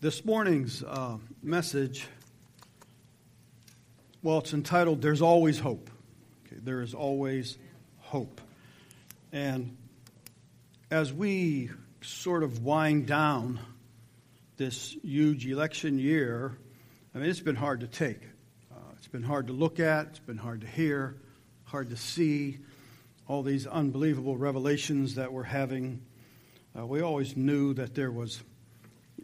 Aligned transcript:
This 0.00 0.24
morning's 0.24 0.84
uh, 0.84 1.18
message, 1.42 2.06
well, 4.22 4.38
it's 4.38 4.54
entitled 4.54 5.02
There's 5.02 5.20
Always 5.20 5.58
Hope. 5.58 5.90
Okay, 6.46 6.60
there 6.62 6.82
is 6.82 6.94
always 6.94 7.58
hope. 7.98 8.40
And 9.32 9.76
as 10.88 11.12
we 11.12 11.70
sort 12.00 12.44
of 12.44 12.62
wind 12.62 13.08
down 13.08 13.58
this 14.56 14.96
huge 15.02 15.44
election 15.48 15.98
year, 15.98 16.56
I 17.12 17.18
mean, 17.18 17.28
it's 17.28 17.40
been 17.40 17.56
hard 17.56 17.80
to 17.80 17.88
take. 17.88 18.22
Uh, 18.70 18.78
it's 18.98 19.08
been 19.08 19.24
hard 19.24 19.48
to 19.48 19.52
look 19.52 19.80
at, 19.80 20.06
it's 20.10 20.20
been 20.20 20.38
hard 20.38 20.60
to 20.60 20.68
hear, 20.68 21.16
hard 21.64 21.90
to 21.90 21.96
see. 21.96 22.58
All 23.26 23.42
these 23.42 23.66
unbelievable 23.66 24.36
revelations 24.36 25.16
that 25.16 25.32
we're 25.32 25.42
having. 25.42 26.02
Uh, 26.78 26.86
we 26.86 27.00
always 27.00 27.36
knew 27.36 27.74
that 27.74 27.96
there 27.96 28.12
was 28.12 28.40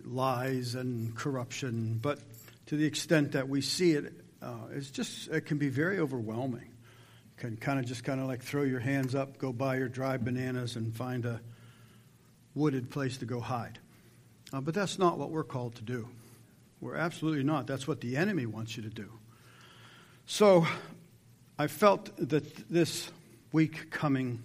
lies 0.05 0.75
and 0.75 1.15
corruption, 1.15 1.99
but 2.03 2.19
to 2.67 2.77
the 2.77 2.85
extent 2.85 3.33
that 3.33 3.49
we 3.49 3.61
see 3.61 3.93
it, 3.93 4.13
uh, 4.43 4.55
it's 4.75 4.91
just 4.91 5.29
it 5.29 5.43
can 5.43 5.59
be 5.59 5.69
very 5.69 5.99
overwhelming. 5.99 6.69
Can 7.37 7.57
kind 7.57 7.79
of 7.79 7.87
just 7.87 8.05
kind 8.05 8.21
of 8.21 8.27
like 8.27 8.43
throw 8.43 8.63
your 8.63 8.81
hands 8.81 9.15
up, 9.15 9.39
go 9.39 9.53
buy 9.53 9.77
your 9.77 9.89
dried 9.89 10.25
bananas, 10.25 10.77
and 10.77 10.95
find 10.95 11.25
a 11.25 11.41
wooded 12.55 12.91
place 12.91 13.19
to 13.19 13.27
go 13.27 13.41
hide. 13.41 13.79
Uh, 14.53 14.61
but 14.61 14.75
that's 14.75 14.99
not 14.99 15.19
what 15.19 15.31
we're 15.31 15.45
called 15.45 15.75
to 15.77 15.83
do. 15.83 16.09
We're 16.81 16.97
absolutely 16.97 17.43
not. 17.43 17.67
That's 17.67 17.89
what 17.89 18.01
the 18.01 18.17
enemy 18.17 18.47
wants 18.47 18.77
you 18.77 18.83
to 18.85 18.89
do. 18.89 19.11
So 20.27 20.67
I 21.59 21.67
felt 21.67 22.11
that 22.29 22.71
this 22.71 23.11
week 23.53 23.91
coming, 23.91 24.43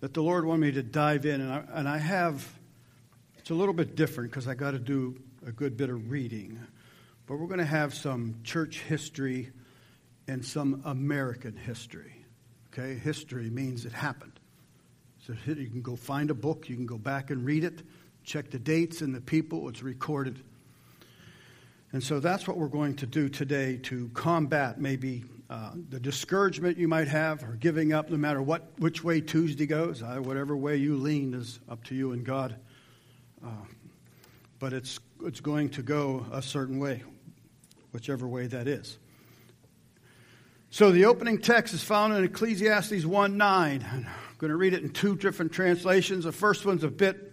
that 0.00 0.14
the 0.14 0.22
Lord 0.22 0.44
wanted 0.44 0.60
me 0.60 0.72
to 0.72 0.82
dive 0.82 1.26
in, 1.26 1.40
and 1.40 1.52
I, 1.52 1.64
and 1.72 1.88
I 1.88 1.98
have 1.98 2.46
it's 3.48 3.52
a 3.54 3.54
little 3.54 3.72
bit 3.72 3.96
different 3.96 4.30
because 4.30 4.46
I 4.46 4.52
got 4.52 4.72
to 4.72 4.78
do 4.78 5.18
a 5.46 5.50
good 5.50 5.74
bit 5.74 5.88
of 5.88 6.10
reading. 6.10 6.60
But 7.26 7.38
we're 7.38 7.46
going 7.46 7.60
to 7.60 7.64
have 7.64 7.94
some 7.94 8.34
church 8.44 8.80
history 8.80 9.48
and 10.26 10.44
some 10.44 10.82
American 10.84 11.56
history. 11.56 12.12
Okay? 12.70 12.98
History 12.98 13.48
means 13.48 13.86
it 13.86 13.92
happened. 13.94 14.38
So 15.26 15.32
you 15.46 15.70
can 15.70 15.80
go 15.80 15.96
find 15.96 16.30
a 16.30 16.34
book, 16.34 16.68
you 16.68 16.76
can 16.76 16.84
go 16.84 16.98
back 16.98 17.30
and 17.30 17.42
read 17.42 17.64
it, 17.64 17.80
check 18.22 18.50
the 18.50 18.58
dates 18.58 19.00
and 19.00 19.14
the 19.14 19.20
people, 19.22 19.66
it's 19.70 19.82
recorded. 19.82 20.42
And 21.92 22.04
so 22.04 22.20
that's 22.20 22.46
what 22.46 22.58
we're 22.58 22.68
going 22.68 22.96
to 22.96 23.06
do 23.06 23.30
today 23.30 23.78
to 23.84 24.10
combat 24.12 24.78
maybe 24.78 25.24
uh, 25.48 25.70
the 25.88 25.98
discouragement 25.98 26.76
you 26.76 26.86
might 26.86 27.08
have 27.08 27.42
or 27.44 27.52
giving 27.52 27.94
up 27.94 28.10
no 28.10 28.18
matter 28.18 28.42
what 28.42 28.78
which 28.78 29.02
way 29.02 29.22
Tuesday 29.22 29.64
goes. 29.64 30.02
Uh, 30.02 30.16
whatever 30.16 30.54
way 30.54 30.76
you 30.76 30.98
lean 30.98 31.32
is 31.32 31.60
up 31.70 31.82
to 31.84 31.94
you 31.94 32.12
and 32.12 32.26
God. 32.26 32.54
Uh, 33.44 33.50
but 34.58 34.72
it's, 34.72 34.98
it's 35.24 35.40
going 35.40 35.70
to 35.70 35.82
go 35.82 36.26
a 36.32 36.42
certain 36.42 36.78
way, 36.78 37.02
whichever 37.92 38.26
way 38.26 38.46
that 38.46 38.66
is. 38.66 38.98
So 40.70 40.90
the 40.90 41.06
opening 41.06 41.38
text 41.38 41.72
is 41.72 41.82
found 41.82 42.14
in 42.14 42.24
Ecclesiastes 42.24 43.04
1 43.04 43.36
9. 43.36 43.86
I'm 43.90 44.06
going 44.38 44.50
to 44.50 44.56
read 44.56 44.74
it 44.74 44.82
in 44.82 44.90
two 44.90 45.16
different 45.16 45.52
translations. 45.52 46.24
The 46.24 46.32
first 46.32 46.66
one's 46.66 46.84
a 46.84 46.90
bit 46.90 47.32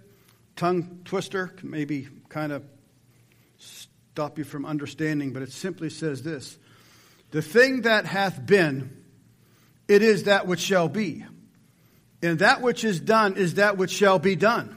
tongue 0.56 1.02
twister, 1.04 1.54
maybe 1.62 2.08
kind 2.30 2.52
of 2.52 2.64
stop 3.58 4.38
you 4.38 4.46
from 4.46 4.66
understanding, 4.66 5.34
but 5.34 5.42
it 5.42 5.52
simply 5.52 5.90
says 5.90 6.24
this 6.24 6.58
The 7.32 7.42
thing 7.42 7.82
that 7.82 8.06
hath 8.06 8.46
been, 8.46 9.04
it 9.88 10.02
is 10.02 10.24
that 10.24 10.48
which 10.48 10.62
shall 10.62 10.88
be. 10.88 11.26
And 12.22 12.40
that 12.40 12.62
which 12.62 12.84
is 12.84 13.00
done 13.00 13.36
is 13.36 13.56
that 13.56 13.78
which 13.78 13.92
shall 13.92 14.18
be 14.18 14.36
done. 14.36 14.76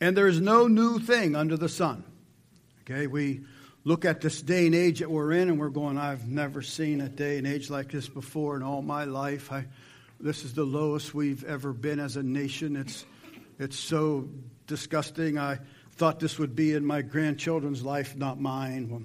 And 0.00 0.16
there 0.16 0.28
is 0.28 0.40
no 0.40 0.66
new 0.66 0.98
thing 0.98 1.34
under 1.34 1.56
the 1.56 1.68
sun. 1.68 2.04
Okay, 2.82 3.06
we 3.06 3.42
look 3.84 4.04
at 4.04 4.20
this 4.20 4.42
day 4.42 4.66
and 4.66 4.74
age 4.74 4.98
that 4.98 5.10
we're 5.10 5.32
in, 5.32 5.48
and 5.48 5.58
we're 5.58 5.70
going, 5.70 5.96
I've 5.96 6.26
never 6.28 6.60
seen 6.60 7.00
a 7.00 7.08
day 7.08 7.38
and 7.38 7.46
age 7.46 7.70
like 7.70 7.90
this 7.92 8.08
before 8.08 8.56
in 8.56 8.62
all 8.62 8.82
my 8.82 9.04
life. 9.04 9.50
I, 9.50 9.66
this 10.20 10.44
is 10.44 10.54
the 10.54 10.64
lowest 10.64 11.14
we've 11.14 11.44
ever 11.44 11.72
been 11.72 12.00
as 12.00 12.16
a 12.16 12.22
nation. 12.22 12.76
It's, 12.76 13.04
it's 13.58 13.78
so 13.78 14.28
disgusting. 14.66 15.38
I 15.38 15.58
thought 15.92 16.20
this 16.20 16.38
would 16.38 16.54
be 16.54 16.72
in 16.72 16.84
my 16.84 17.02
grandchildren's 17.02 17.82
life, 17.82 18.16
not 18.16 18.40
mine. 18.40 18.90
Well, 18.90 19.02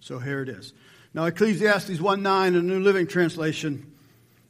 so 0.00 0.18
here 0.18 0.42
it 0.42 0.48
is. 0.48 0.72
Now, 1.14 1.24
Ecclesiastes 1.24 2.00
1 2.00 2.22
9, 2.22 2.54
a 2.56 2.62
New 2.62 2.80
Living 2.80 3.06
Translation, 3.06 3.90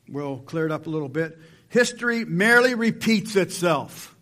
will 0.08 0.38
clear 0.38 0.66
it 0.66 0.72
up 0.72 0.86
a 0.86 0.90
little 0.90 1.08
bit. 1.08 1.38
History 1.68 2.24
merely 2.24 2.74
repeats 2.74 3.36
itself. 3.36 4.15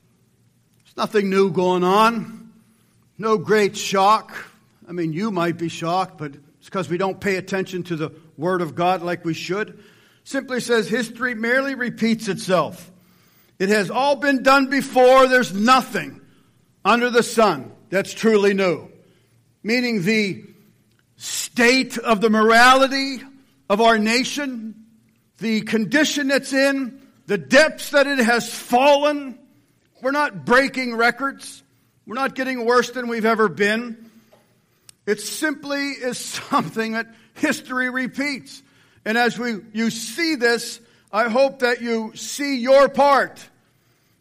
Nothing 0.97 1.29
new 1.29 1.51
going 1.51 1.83
on. 1.83 2.53
No 3.19 3.37
great 3.37 3.77
shock. 3.77 4.35
I 4.89 4.93
mean, 4.93 5.13
you 5.13 5.31
might 5.31 5.59
be 5.59 5.69
shocked, 5.69 6.19
but 6.19 6.33
it's 6.35 6.67
because 6.67 6.89
we 6.89 6.99
don't 6.99 7.21
pay 7.21 7.37
attention 7.37 7.83
to 7.85 7.97
the 7.97 8.13
Word 8.37 8.63
of 8.63 8.75
God 8.75 9.03
like 9.03 9.25
we 9.25 9.35
should. 9.35 9.83
Simply 10.25 10.61
says 10.61 10.89
history 10.89 11.35
merely 11.35 11.75
repeats 11.75 12.29
itself. 12.29 12.91
It 13.59 13.69
has 13.71 13.91
all 13.91 14.17
been 14.17 14.43
done 14.43 14.71
before. 14.71 15.27
There's 15.27 15.53
nothing 15.53 16.21
under 16.85 17.11
the 17.11 17.23
sun 17.23 17.73
that's 17.91 18.13
truly 18.13 18.55
new. 18.55 18.89
Meaning 19.63 20.03
the 20.03 20.45
state 21.17 21.99
of 21.99 22.21
the 22.21 22.31
morality 22.31 23.21
of 23.69 23.81
our 23.81 23.99
nation, 23.99 24.85
the 25.39 25.63
condition 25.63 26.31
it's 26.31 26.53
in, 26.53 27.01
the 27.27 27.39
depths 27.39 27.91
that 27.91 28.07
it 28.07 28.19
has 28.19 28.53
fallen, 28.53 29.39
we're 30.05 30.11
not 30.11 30.45
breaking 30.45 30.95
records. 30.95 31.63
We're 32.07 32.15
not 32.15 32.35
getting 32.35 32.67
worse 32.67 32.91
than 32.91 33.09
we've 33.09 33.25
ever 33.25 33.49
been. 33.49 34.11
It 35.07 35.19
simply 35.19 35.93
is 35.93 36.19
something 36.51 36.93
that 36.93 37.07
history 37.33 37.89
repeats. 37.89 38.63
And 39.07 39.17
as 39.17 39.39
we, 39.39 39.57
you 39.73 39.89
see 39.89 40.35
this, 40.35 40.79
I 41.11 41.31
hope 41.31 41.61
that 41.61 41.81
you 41.81 42.13
see 42.17 42.59
your 42.59 42.91
part. 42.91 43.49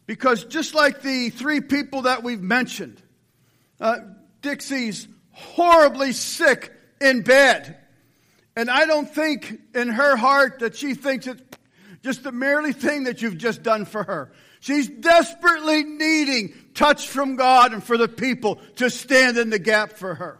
Because 0.06 0.44
just 0.44 0.74
like 0.74 1.02
the 1.02 1.28
three 1.28 1.60
people 1.60 2.02
that 2.02 2.22
we've 2.22 2.40
mentioned, 2.40 3.00
uh, 3.78 3.98
Dixie's 4.40 5.06
horribly 5.32 6.12
sick 6.12 6.72
in 6.98 7.20
bed. 7.20 7.76
And 8.56 8.70
I 8.70 8.86
don't 8.86 9.12
think 9.14 9.60
in 9.74 9.88
her 9.88 10.16
heart 10.16 10.60
that 10.60 10.76
she 10.76 10.94
thinks 10.94 11.26
it's 11.26 11.42
just 12.02 12.22
the 12.22 12.32
merely 12.32 12.72
thing 12.72 13.04
that 13.04 13.20
you've 13.20 13.36
just 13.36 13.62
done 13.62 13.84
for 13.84 14.02
her. 14.02 14.32
She's 14.64 14.88
desperately 14.88 15.84
needing 15.84 16.54
touch 16.72 17.08
from 17.08 17.36
God 17.36 17.74
and 17.74 17.84
for 17.84 17.98
the 17.98 18.08
people 18.08 18.56
to 18.76 18.88
stand 18.88 19.36
in 19.36 19.50
the 19.50 19.58
gap 19.58 19.98
for 19.98 20.14
her. 20.14 20.38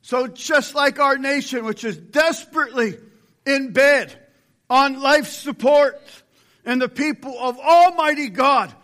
So 0.00 0.26
just 0.26 0.74
like 0.74 0.98
our 0.98 1.18
nation, 1.18 1.66
which 1.66 1.84
is 1.84 1.98
desperately 1.98 2.96
in 3.44 3.74
bed 3.74 4.18
on 4.70 5.02
life 5.02 5.28
support, 5.28 6.00
and 6.64 6.80
the 6.80 6.88
people 6.88 7.36
of 7.38 7.58
Almighty 7.58 8.30
God 8.30 8.74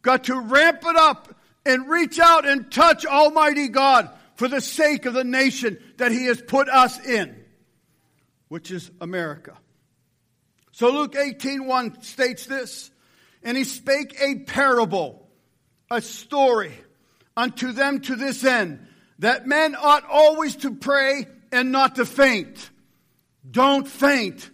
got 0.00 0.24
to 0.24 0.40
ramp 0.40 0.80
it 0.86 0.96
up 0.96 1.36
and 1.66 1.86
reach 1.86 2.18
out 2.18 2.46
and 2.46 2.72
touch 2.72 3.04
Almighty 3.04 3.68
God 3.68 4.08
for 4.36 4.48
the 4.48 4.62
sake 4.62 5.04
of 5.04 5.12
the 5.12 5.22
nation 5.22 5.76
that 5.98 6.12
He 6.12 6.24
has 6.24 6.40
put 6.40 6.70
us 6.70 6.98
in, 7.04 7.36
which 8.48 8.70
is 8.70 8.90
America. 9.02 9.58
So 10.70 10.90
Luke 10.90 11.12
18:1 11.12 12.02
states 12.02 12.46
this, 12.46 12.90
and 13.42 13.56
he 13.56 13.64
spake 13.64 14.16
a 14.20 14.40
parable, 14.40 15.28
a 15.90 16.00
story 16.00 16.72
unto 17.36 17.72
them 17.72 18.00
to 18.00 18.16
this 18.16 18.44
end, 18.44 18.86
that 19.18 19.46
men 19.46 19.76
ought 19.76 20.04
always 20.08 20.56
to 20.56 20.74
pray 20.74 21.26
and 21.50 21.72
not 21.72 21.96
to 21.96 22.04
faint. 22.04 22.70
Don't 23.48 23.86
faint. 23.86 24.50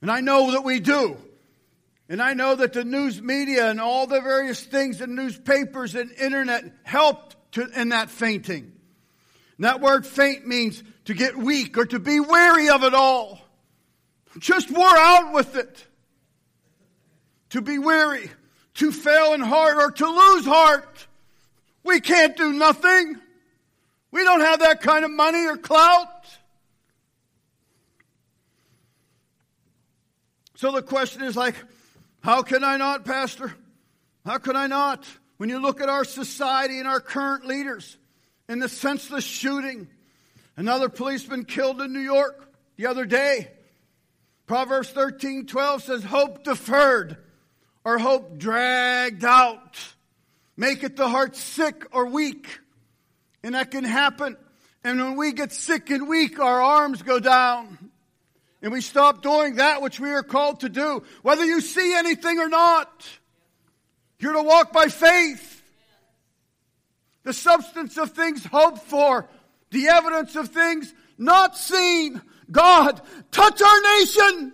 And 0.00 0.10
I 0.10 0.20
know 0.20 0.52
that 0.52 0.64
we 0.64 0.80
do. 0.80 1.16
And 2.08 2.20
I 2.20 2.34
know 2.34 2.54
that 2.56 2.72
the 2.72 2.84
news 2.84 3.22
media 3.22 3.70
and 3.70 3.80
all 3.80 4.06
the 4.06 4.20
various 4.20 4.62
things 4.62 5.00
and 5.00 5.14
newspapers 5.14 5.94
and 5.94 6.12
internet 6.12 6.64
helped 6.82 7.36
to, 7.52 7.68
in 7.74 7.90
that 7.90 8.10
fainting. 8.10 8.72
And 9.56 9.64
that 9.64 9.80
word 9.80 10.06
faint 10.06 10.46
means 10.46 10.82
to 11.06 11.14
get 11.14 11.36
weak 11.36 11.78
or 11.78 11.86
to 11.86 11.98
be 11.98 12.20
weary 12.20 12.68
of 12.68 12.84
it 12.84 12.94
all. 12.94 13.40
Just 14.38 14.70
wore 14.70 14.96
out 14.96 15.32
with 15.32 15.56
it 15.56 15.86
to 17.52 17.60
be 17.60 17.78
weary, 17.78 18.30
to 18.74 18.90
fail 18.90 19.34
in 19.34 19.40
heart, 19.42 19.76
or 19.76 19.90
to 19.90 20.06
lose 20.06 20.46
heart. 20.46 21.06
We 21.84 22.00
can't 22.00 22.34
do 22.34 22.54
nothing. 22.54 23.20
We 24.10 24.24
don't 24.24 24.40
have 24.40 24.60
that 24.60 24.80
kind 24.80 25.04
of 25.04 25.10
money 25.10 25.46
or 25.46 25.58
clout. 25.58 26.08
So 30.54 30.72
the 30.72 30.82
question 30.82 31.24
is 31.24 31.36
like, 31.36 31.54
how 32.22 32.42
can 32.42 32.64
I 32.64 32.78
not, 32.78 33.04
Pastor? 33.04 33.54
How 34.24 34.38
can 34.38 34.56
I 34.56 34.66
not? 34.66 35.06
When 35.36 35.50
you 35.50 35.58
look 35.60 35.82
at 35.82 35.90
our 35.90 36.04
society 36.04 36.78
and 36.78 36.88
our 36.88 37.00
current 37.00 37.44
leaders, 37.44 37.98
in 38.48 38.60
the 38.60 38.68
senseless 38.68 39.24
shooting, 39.24 39.88
another 40.56 40.88
policeman 40.88 41.44
killed 41.44 41.82
in 41.82 41.92
New 41.92 42.00
York 42.00 42.50
the 42.76 42.86
other 42.86 43.04
day. 43.04 43.50
Proverbs 44.46 44.88
13 44.90 45.46
12 45.46 45.82
says, 45.82 46.04
Hope 46.04 46.44
deferred 46.44 47.18
or 47.84 47.98
hope 47.98 48.38
dragged 48.38 49.24
out. 49.24 49.78
Maketh 50.56 50.96
the 50.96 51.08
heart 51.08 51.36
sick 51.36 51.86
or 51.92 52.06
weak. 52.06 52.60
And 53.42 53.54
that 53.54 53.70
can 53.70 53.84
happen. 53.84 54.36
And 54.84 55.00
when 55.00 55.16
we 55.16 55.32
get 55.32 55.52
sick 55.52 55.90
and 55.90 56.08
weak, 56.08 56.38
our 56.38 56.60
arms 56.60 57.02
go 57.02 57.18
down. 57.18 57.90
And 58.60 58.72
we 58.72 58.80
stop 58.80 59.22
doing 59.22 59.56
that 59.56 59.82
which 59.82 59.98
we 59.98 60.10
are 60.10 60.22
called 60.22 60.60
to 60.60 60.68
do, 60.68 61.02
whether 61.22 61.44
you 61.44 61.60
see 61.60 61.94
anything 61.94 62.38
or 62.38 62.48
not. 62.48 63.08
You're 64.20 64.34
to 64.34 64.42
walk 64.42 64.72
by 64.72 64.86
faith. 64.86 65.62
The 67.24 67.32
substance 67.32 67.98
of 67.98 68.12
things 68.12 68.44
hoped 68.44 68.82
for, 68.82 69.28
the 69.70 69.88
evidence 69.88 70.36
of 70.36 70.48
things 70.48 70.92
not 71.18 71.56
seen. 71.56 72.20
God, 72.50 73.00
touch 73.32 73.60
our 73.62 73.80
nation. 73.98 74.52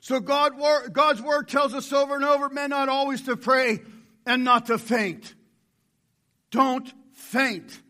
So 0.00 0.18
God, 0.18 0.54
God's 0.92 1.20
word 1.20 1.48
tells 1.48 1.74
us 1.74 1.92
over 1.92 2.16
and 2.16 2.24
over, 2.24 2.48
men 2.48 2.70
not 2.70 2.88
always 2.88 3.22
to 3.22 3.36
pray 3.36 3.80
and 4.26 4.44
not 4.44 4.66
to 4.66 4.78
faint. 4.78 5.34
Don't 6.50 6.92
faint. 7.12 7.80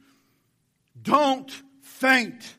Don't 1.01 1.51
faint. 1.83 2.57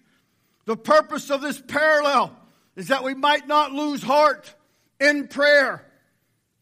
The 0.65 0.77
purpose 0.77 1.29
of 1.29 1.41
this 1.41 1.59
parallel 1.59 2.35
is 2.75 2.87
that 2.87 3.03
we 3.03 3.13
might 3.13 3.47
not 3.47 3.71
lose 3.71 4.01
heart 4.01 4.53
in 4.99 5.27
prayer, 5.27 5.85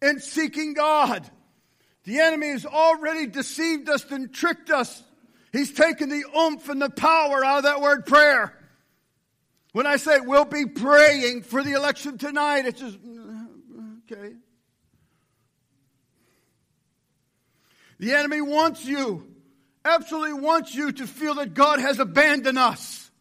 in 0.02 0.20
seeking 0.20 0.74
God. 0.74 1.30
The 2.06 2.20
enemy 2.20 2.50
has 2.50 2.66
already 2.66 3.28
deceived 3.28 3.88
us 3.88 4.04
and 4.10 4.34
tricked 4.34 4.72
us. 4.72 5.04
He's 5.54 5.72
taken 5.72 6.10
the 6.10 6.26
oomph 6.36 6.70
and 6.70 6.82
the 6.82 6.90
power 6.90 7.46
out 7.46 7.60
of 7.60 7.64
that 7.64 7.82
word 7.82 8.06
prayer. 8.06 8.59
When 9.72 9.86
I 9.86 9.98
say 9.98 10.20
we'll 10.20 10.46
be 10.46 10.66
praying 10.66 11.44
for 11.44 11.64
the 11.64 11.74
election 11.74 12.18
tonight, 12.18 12.66
it's 12.66 12.80
just, 12.80 12.98
okay. 14.12 14.34
The 18.00 18.14
enemy 18.14 18.42
wants 18.42 18.84
you, 18.86 19.28
absolutely 19.86 20.34
wants 20.42 20.74
you 20.74 20.92
to 20.94 21.06
feel 21.06 21.36
that 21.36 21.54
God 21.54 21.80
has 21.80 22.00
abandoned 22.00 22.58
us. 22.58 23.12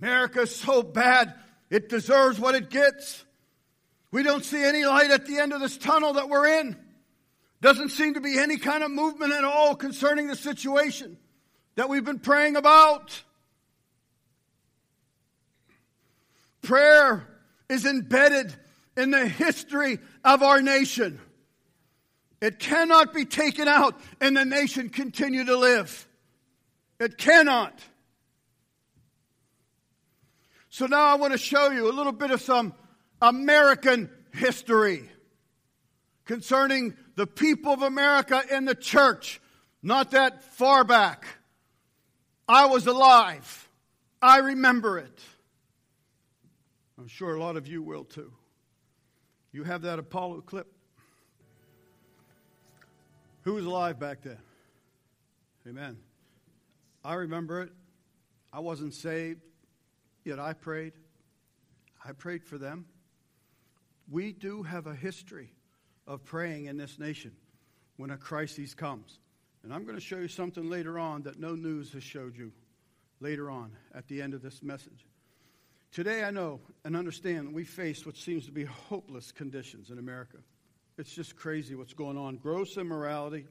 America 0.00 0.42
is 0.42 0.54
so 0.54 0.82
bad, 0.82 1.34
it 1.70 1.88
deserves 1.88 2.38
what 2.38 2.54
it 2.54 2.68
gets. 2.68 3.24
We 4.10 4.22
don't 4.22 4.44
see 4.44 4.62
any 4.62 4.84
light 4.84 5.10
at 5.10 5.26
the 5.26 5.38
end 5.38 5.52
of 5.52 5.60
this 5.60 5.78
tunnel 5.78 6.14
that 6.14 6.28
we're 6.28 6.60
in. 6.60 6.76
Doesn't 7.60 7.90
seem 7.90 8.14
to 8.14 8.20
be 8.20 8.38
any 8.38 8.56
kind 8.56 8.82
of 8.82 8.90
movement 8.90 9.32
at 9.32 9.44
all 9.44 9.76
concerning 9.76 10.26
the 10.26 10.36
situation 10.36 11.16
that 11.76 11.88
we've 11.88 12.04
been 12.04 12.18
praying 12.18 12.56
about. 12.56 13.22
Prayer 16.70 17.26
is 17.68 17.84
embedded 17.84 18.54
in 18.96 19.10
the 19.10 19.26
history 19.26 19.98
of 20.24 20.44
our 20.44 20.62
nation. 20.62 21.18
It 22.40 22.60
cannot 22.60 23.12
be 23.12 23.24
taken 23.24 23.66
out 23.66 24.00
and 24.20 24.36
the 24.36 24.44
nation 24.44 24.88
continue 24.88 25.44
to 25.46 25.56
live. 25.56 26.06
It 27.00 27.18
cannot. 27.18 27.76
So 30.68 30.86
now 30.86 31.06
I 31.06 31.16
want 31.16 31.32
to 31.32 31.40
show 31.40 31.72
you 31.72 31.90
a 31.90 31.92
little 31.92 32.12
bit 32.12 32.30
of 32.30 32.40
some 32.40 32.72
American 33.20 34.08
history 34.32 35.10
concerning 36.24 36.94
the 37.16 37.26
people 37.26 37.72
of 37.72 37.82
America 37.82 38.44
and 38.48 38.68
the 38.68 38.76
church, 38.76 39.40
not 39.82 40.12
that 40.12 40.44
far 40.44 40.84
back. 40.84 41.26
I 42.46 42.66
was 42.66 42.86
alive. 42.86 43.68
I 44.22 44.38
remember 44.38 45.00
it. 45.00 45.20
I'm 47.00 47.08
sure 47.08 47.34
a 47.34 47.40
lot 47.40 47.56
of 47.56 47.66
you 47.66 47.82
will 47.82 48.04
too. 48.04 48.30
You 49.52 49.64
have 49.64 49.80
that 49.82 49.98
Apollo 49.98 50.42
clip? 50.42 50.66
Who 53.40 53.54
was 53.54 53.64
alive 53.64 53.98
back 53.98 54.20
then? 54.20 54.36
Amen. 55.66 55.96
I 57.02 57.14
remember 57.14 57.62
it. 57.62 57.70
I 58.52 58.60
wasn't 58.60 58.92
saved, 58.92 59.40
yet 60.24 60.38
I 60.38 60.52
prayed. 60.52 60.92
I 62.04 62.12
prayed 62.12 62.44
for 62.44 62.58
them. 62.58 62.84
We 64.10 64.32
do 64.32 64.62
have 64.62 64.86
a 64.86 64.94
history 64.94 65.54
of 66.06 66.22
praying 66.22 66.66
in 66.66 66.76
this 66.76 66.98
nation 66.98 67.32
when 67.96 68.10
a 68.10 68.18
crisis 68.18 68.74
comes. 68.74 69.20
And 69.62 69.72
I'm 69.72 69.84
going 69.84 69.96
to 69.96 70.02
show 70.02 70.18
you 70.18 70.28
something 70.28 70.68
later 70.68 70.98
on 70.98 71.22
that 71.22 71.40
no 71.40 71.54
news 71.54 71.94
has 71.94 72.02
showed 72.02 72.36
you 72.36 72.52
later 73.20 73.50
on 73.50 73.72
at 73.94 74.06
the 74.06 74.20
end 74.20 74.34
of 74.34 74.42
this 74.42 74.62
message. 74.62 75.06
Today, 75.92 76.22
I 76.22 76.30
know 76.30 76.60
and 76.84 76.96
understand 76.96 77.52
we 77.52 77.64
face 77.64 78.06
what 78.06 78.16
seems 78.16 78.46
to 78.46 78.52
be 78.52 78.64
hopeless 78.64 79.32
conditions 79.32 79.90
in 79.90 79.98
America. 79.98 80.36
It's 80.96 81.12
just 81.12 81.34
crazy 81.34 81.74
what's 81.74 81.94
going 81.94 82.16
on. 82.16 82.36
Gross 82.36 82.76
immorality. 82.76 83.44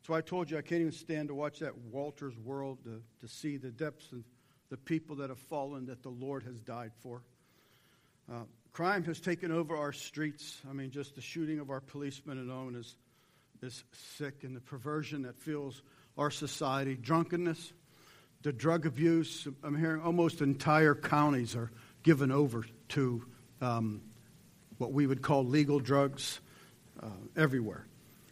That's 0.00 0.08
why 0.08 0.18
I 0.18 0.20
told 0.22 0.50
you 0.50 0.58
I 0.58 0.62
can't 0.62 0.80
even 0.80 0.92
stand 0.92 1.28
to 1.28 1.34
watch 1.36 1.60
that 1.60 1.78
Walter's 1.78 2.36
World 2.36 2.78
to, 2.84 3.00
to 3.20 3.28
see 3.32 3.58
the 3.58 3.70
depths 3.70 4.10
of 4.10 4.24
the 4.70 4.76
people 4.76 5.14
that 5.16 5.30
have 5.30 5.38
fallen 5.38 5.86
that 5.86 6.02
the 6.02 6.08
Lord 6.08 6.42
has 6.42 6.58
died 6.60 6.90
for. 7.00 7.22
Uh, 8.28 8.42
crime 8.72 9.04
has 9.04 9.20
taken 9.20 9.52
over 9.52 9.76
our 9.76 9.92
streets. 9.92 10.60
I 10.68 10.72
mean, 10.72 10.90
just 10.90 11.14
the 11.14 11.20
shooting 11.20 11.60
of 11.60 11.70
our 11.70 11.80
policemen 11.80 12.38
alone 12.38 12.74
is, 12.74 12.96
is 13.62 13.84
sick, 14.16 14.42
and 14.42 14.56
the 14.56 14.60
perversion 14.60 15.22
that 15.22 15.38
fills 15.38 15.80
our 16.18 16.30
society. 16.30 16.96
Drunkenness 16.96 17.72
the 18.42 18.52
drug 18.52 18.86
abuse. 18.86 19.46
I'm 19.62 19.78
hearing 19.78 20.02
almost 20.02 20.40
entire 20.40 20.94
counties 20.94 21.54
are 21.54 21.70
given 22.02 22.32
over 22.32 22.64
to 22.90 23.24
um, 23.60 24.00
what 24.78 24.92
we 24.92 25.06
would 25.06 25.22
call 25.22 25.44
legal 25.44 25.78
drugs 25.78 26.40
uh, 27.02 27.06
everywhere. 27.36 27.86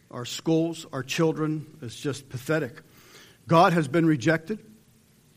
Our 0.09 0.25
schools, 0.25 0.85
our 0.91 1.03
children, 1.03 1.65
it's 1.81 1.95
just 1.95 2.27
pathetic. 2.29 2.81
God 3.47 3.73
has 3.73 3.87
been 3.87 4.05
rejected. 4.05 4.59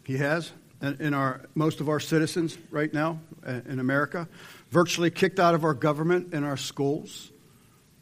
He 0.04 0.16
has 0.18 0.50
in 0.82 1.14
our 1.14 1.42
most 1.54 1.80
of 1.80 1.88
our 1.88 2.00
citizens 2.00 2.58
right 2.70 2.92
now 2.92 3.20
uh, 3.46 3.60
in 3.66 3.78
America, 3.78 4.28
virtually 4.70 5.10
kicked 5.10 5.38
out 5.38 5.54
of 5.54 5.64
our 5.64 5.74
government 5.74 6.34
and 6.34 6.44
our 6.44 6.56
schools. 6.56 7.30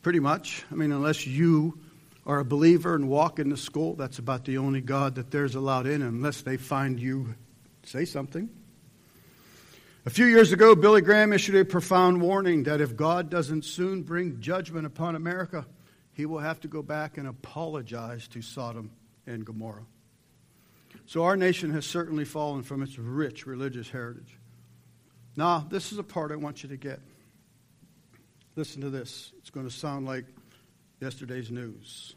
Pretty 0.01 0.19
much. 0.19 0.65
I 0.73 0.75
mean, 0.75 0.91
unless 0.91 1.27
you 1.27 1.79
are 2.25 2.39
a 2.39 2.45
believer 2.45 2.95
and 2.95 3.09
walk 3.09 3.39
in 3.39 3.49
the 3.49 3.57
school, 3.57 3.95
that's 3.95 4.19
about 4.19 4.45
the 4.45 4.59
only 4.59 4.81
God 4.81 5.17
that 5.17 5.31
there's 5.31 5.55
allowed 5.55 5.87
in 5.87 6.03
unless 6.03 6.43
they 6.43 6.57
find 6.57 7.01
you 7.01 7.35
say 7.85 8.05
something. 8.05 8.49
A 10.05 10.11
few 10.11 10.27
years 10.27 10.53
ago, 10.53 10.75
Billy 10.75 11.01
Graham 11.01 11.33
issued 11.33 11.55
a 11.55 11.65
profound 11.65 12.21
warning 12.21 12.65
that 12.65 12.81
if 12.81 12.97
God 12.97 13.31
doesn't 13.31 13.65
soon 13.65 14.03
bring 14.03 14.41
judgment 14.41 14.87
upon 14.87 15.15
America, 15.15 15.65
he 16.13 16.27
will 16.27 16.41
have 16.41 16.61
to 16.61 16.69
go 16.69 16.83
back 16.83 17.19
and 17.19 17.29
apologize 17.29 18.27
to 18.29 18.43
Sodom 18.43 18.91
and 19.27 19.45
Gomorrah. 19.45 19.87
So 21.07 21.25
our 21.25 21.37
nation 21.37 21.73
has 21.73 21.87
certainly 21.87 22.25
fallen 22.25 22.63
from 22.63 22.83
its 22.83 22.99
rich 22.99 23.47
religious 23.47 23.89
heritage. 23.89 24.39
Now, 25.37 25.67
this 25.71 25.93
is 25.93 25.99
a 25.99 26.03
part 26.03 26.33
I 26.33 26.37
want 26.37 26.63
you 26.63 26.69
to 26.71 26.77
get. 26.77 27.01
Listen 28.57 28.83
to 28.83 28.91
this. 28.91 29.33
It's 29.39 29.51
going 29.51 29.67
to 29.67 29.73
sound 29.73 30.07
like 30.07 30.27
yesterday's 31.03 31.51
news. 31.51 32.15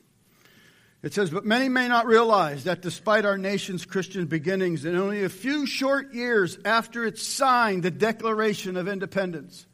It 1.01 1.13
says, 1.13 1.30
But 1.30 1.46
many 1.46 1.70
may 1.70 1.88
not 1.88 2.06
realize 2.06 2.63
that 2.63 2.82
despite 2.82 3.25
our 3.25 3.38
nation's 3.38 3.84
Christian 3.84 4.25
beginnings, 4.25 4.86
in 4.86 4.96
only 4.96 5.24
a 5.24 5.30
few 5.30 5.65
short 5.65 6.13
years 6.13 6.58
after 6.63 7.04
it 7.04 7.18
signed 7.18 7.84
the 7.84 7.92
Declaration 7.92 8.77
of 8.77 8.88
Independence, 8.88 9.65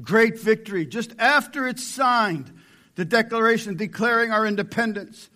great 0.00 0.38
victory, 0.38 0.86
just 0.86 1.12
after 1.18 1.66
it 1.66 1.78
signed 1.78 2.52
the 2.94 3.04
Declaration 3.04 3.76
declaring 3.76 4.32
our 4.32 4.46
independence, 4.46 5.28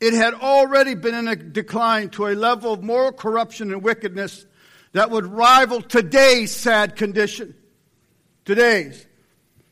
it 0.00 0.14
had 0.14 0.34
already 0.34 0.94
been 0.94 1.14
in 1.14 1.28
a 1.28 1.36
decline 1.36 2.08
to 2.10 2.26
a 2.26 2.34
level 2.34 2.72
of 2.72 2.82
moral 2.82 3.12
corruption 3.12 3.70
and 3.70 3.82
wickedness 3.82 4.46
that 4.92 5.10
would 5.10 5.26
rival 5.26 5.82
today's 5.82 6.54
sad 6.54 6.96
condition. 6.96 7.54
Today's. 8.46 9.06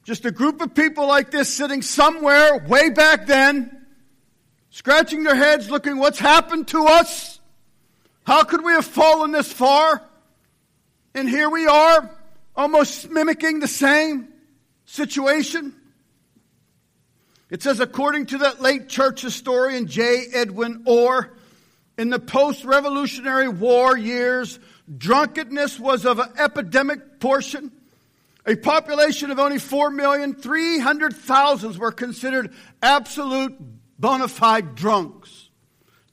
Just 0.08 0.24
a 0.24 0.30
group 0.30 0.62
of 0.62 0.74
people 0.74 1.06
like 1.06 1.30
this 1.30 1.52
sitting 1.52 1.82
somewhere 1.82 2.64
way 2.66 2.88
back 2.88 3.26
then, 3.26 3.84
scratching 4.70 5.22
their 5.22 5.34
heads, 5.34 5.70
looking 5.70 5.98
what's 5.98 6.18
happened 6.18 6.68
to 6.68 6.86
us. 6.86 7.38
How 8.24 8.42
could 8.44 8.64
we 8.64 8.72
have 8.72 8.86
fallen 8.86 9.32
this 9.32 9.52
far? 9.52 10.02
And 11.14 11.28
here 11.28 11.50
we 11.50 11.66
are, 11.66 12.10
almost 12.56 13.10
mimicking 13.10 13.60
the 13.60 13.68
same 13.68 14.28
situation. 14.86 15.74
It 17.50 17.62
says, 17.62 17.78
according 17.78 18.28
to 18.28 18.38
that 18.38 18.62
late 18.62 18.88
church 18.88 19.20
historian 19.20 19.88
J. 19.88 20.28
Edwin 20.32 20.84
Orr, 20.86 21.36
in 21.98 22.08
the 22.08 22.18
post 22.18 22.64
Revolutionary 22.64 23.50
War 23.50 23.94
years, 23.94 24.58
drunkenness 24.96 25.78
was 25.78 26.06
of 26.06 26.18
an 26.18 26.30
epidemic 26.38 27.20
portion. 27.20 27.72
A 28.49 28.57
population 28.57 29.31
of 29.31 29.38
only 29.38 29.59
4 29.59 29.90
million, 29.90 30.35
300,000 30.35 31.76
were 31.76 31.93
considered 31.93 32.55
absolute 32.81 33.55
bona 33.99 34.26
fide 34.26 34.75
drunks. 34.75 35.50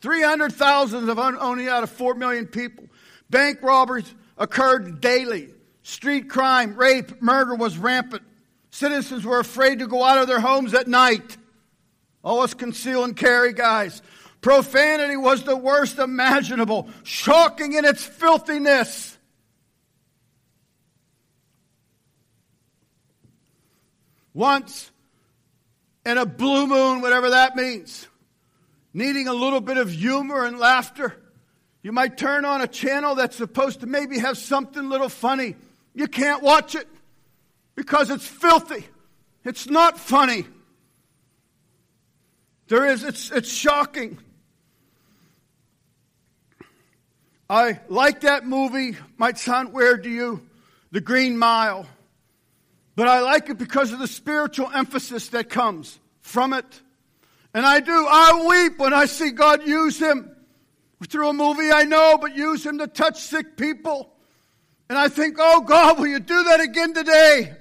300,000 0.01 1.09
of 1.09 1.17
only 1.17 1.69
out 1.69 1.83
of 1.83 1.89
4 1.89 2.15
million 2.15 2.45
people. 2.45 2.87
Bank 3.29 3.59
robberies 3.61 4.13
occurred 4.37 4.99
daily. 4.99 5.53
Street 5.83 6.29
crime, 6.29 6.75
rape, 6.75 7.21
murder 7.21 7.55
was 7.55 7.77
rampant. 7.77 8.23
Citizens 8.69 9.23
were 9.23 9.39
afraid 9.39 9.79
to 9.79 9.87
go 9.87 10.03
out 10.03 10.17
of 10.17 10.27
their 10.27 10.41
homes 10.41 10.73
at 10.73 10.89
night. 10.89 11.37
Always 12.21 12.53
conceal 12.53 13.05
and 13.05 13.15
carry, 13.15 13.53
guys. 13.53 14.01
Profanity 14.41 15.15
was 15.15 15.43
the 15.43 15.55
worst 15.55 15.99
imaginable, 15.99 16.89
shocking 17.03 17.73
in 17.73 17.85
its 17.85 18.03
filthiness. 18.03 19.14
Once 24.35 24.91
in 26.05 26.17
a 26.19 26.25
blue 26.25 26.67
moon, 26.67 27.01
whatever 27.01 27.31
that 27.31 27.55
means, 27.55 28.07
needing 28.93 29.29
a 29.29 29.33
little 29.33 29.61
bit 29.61 29.77
of 29.77 29.89
humor 29.89 30.45
and 30.45 30.59
laughter, 30.59 31.15
you 31.81 31.93
might 31.93 32.17
turn 32.17 32.43
on 32.43 32.61
a 32.61 32.67
channel 32.67 33.15
that's 33.15 33.37
supposed 33.37 33.79
to 33.79 33.87
maybe 33.87 34.19
have 34.19 34.37
something 34.37 34.89
little 34.89 35.07
funny. 35.07 35.55
You 35.93 36.07
can't 36.07 36.43
watch 36.43 36.75
it 36.75 36.87
because 37.75 38.09
it's 38.09 38.27
filthy. 38.27 38.85
It's 39.45 39.69
not 39.69 39.97
funny. 39.97 40.45
There 42.67 42.87
is, 42.87 43.03
it's, 43.03 43.31
it's 43.31 43.49
shocking. 43.49 44.17
I 47.49 47.79
like 47.87 48.21
that 48.21 48.45
movie, 48.45 48.97
might 49.17 49.37
sound 49.37 49.71
weird 49.71 50.03
to 50.03 50.09
you, 50.09 50.41
The 50.91 50.99
Green 50.99 51.37
Mile. 51.37 51.85
But 52.95 53.07
I 53.07 53.19
like 53.21 53.49
it 53.49 53.57
because 53.57 53.91
of 53.91 53.99
the 53.99 54.07
spiritual 54.07 54.69
emphasis 54.73 55.29
that 55.29 55.49
comes 55.49 55.99
from 56.21 56.53
it. 56.53 56.65
And 57.53 57.65
I 57.65 57.79
do. 57.79 57.91
I 57.91 58.45
weep 58.47 58.79
when 58.79 58.93
I 58.93 59.05
see 59.05 59.31
God 59.31 59.67
use 59.67 59.99
him 59.99 60.31
through 61.07 61.29
a 61.29 61.33
movie 61.33 61.71
I 61.71 61.83
know, 61.83 62.17
but 62.19 62.35
use 62.35 62.65
him 62.65 62.79
to 62.79 62.87
touch 62.87 63.21
sick 63.21 63.57
people. 63.57 64.11
And 64.89 64.97
I 64.97 65.07
think, 65.07 65.37
oh 65.39 65.61
God, 65.61 65.99
will 65.99 66.07
you 66.07 66.19
do 66.19 66.43
that 66.43 66.61
again 66.61 66.93
today? 66.93 67.53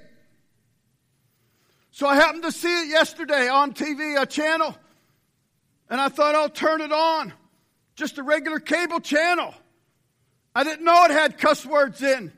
So 1.91 2.07
I 2.07 2.15
happened 2.15 2.43
to 2.43 2.51
see 2.51 2.83
it 2.83 2.89
yesterday 2.89 3.47
on 3.47 3.73
TV, 3.73 4.21
a 4.21 4.25
channel, 4.25 4.75
and 5.89 5.99
I 5.99 6.09
thought 6.09 6.35
I'll 6.35 6.49
turn 6.49 6.81
it 6.81 6.91
on. 6.91 7.33
Just 7.95 8.17
a 8.17 8.23
regular 8.23 8.59
cable 8.59 8.99
channel. 8.99 9.53
I 10.53 10.63
didn't 10.65 10.83
know 10.83 11.05
it 11.05 11.11
had 11.11 11.37
cuss 11.37 11.65
words 11.65 12.01
in. 12.01 12.33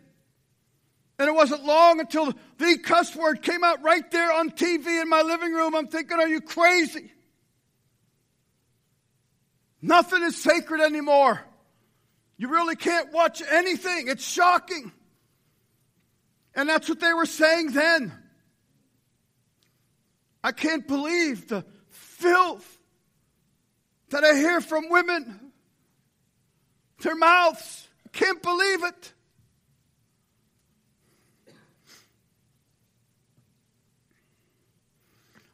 And 1.20 1.28
it 1.28 1.34
wasn't 1.34 1.66
long 1.66 2.00
until 2.00 2.34
the 2.58 2.78
cuss 2.78 3.16
word 3.16 3.42
came 3.42 3.64
out 3.64 3.82
right 3.84 4.10
there 4.12 4.32
on 4.32 4.52
TV 4.52 5.02
in 5.02 5.10
my 5.10 5.22
living 5.24 5.52
room. 5.52 5.76
I'm 5.76 5.88
thinking, 5.88 6.20
are 6.20 6.28
you 6.28 6.42
crazy? 6.42 7.12
Nothing 9.82 10.24
is 10.24 10.36
sacred 10.42 10.82
anymore. 10.82 11.42
You 12.38 12.50
really 12.50 12.76
can't 12.76 13.12
watch 13.12 13.42
anything. 13.42 14.08
It's 14.08 14.28
shocking. 14.28 14.92
And 16.54 16.70
that's 16.70 16.88
what 16.88 17.00
they 17.00 17.14
were 17.14 17.26
saying 17.26 17.72
then. 17.72 18.14
I 20.44 20.52
can't 20.52 20.88
believe 20.88 21.48
the 21.48 21.66
filth 21.90 22.78
that 24.10 24.24
I 24.24 24.36
hear 24.36 24.62
from 24.62 24.90
women. 24.90 25.52
Their 27.02 27.16
mouths. 27.16 27.88
I 28.06 28.10
can't 28.18 28.42
believe 28.42 28.84
it. 28.84 29.14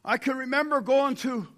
I 0.04 0.18
can 0.18 0.36
remember 0.36 0.80
going 0.80 1.14
to 1.16 1.48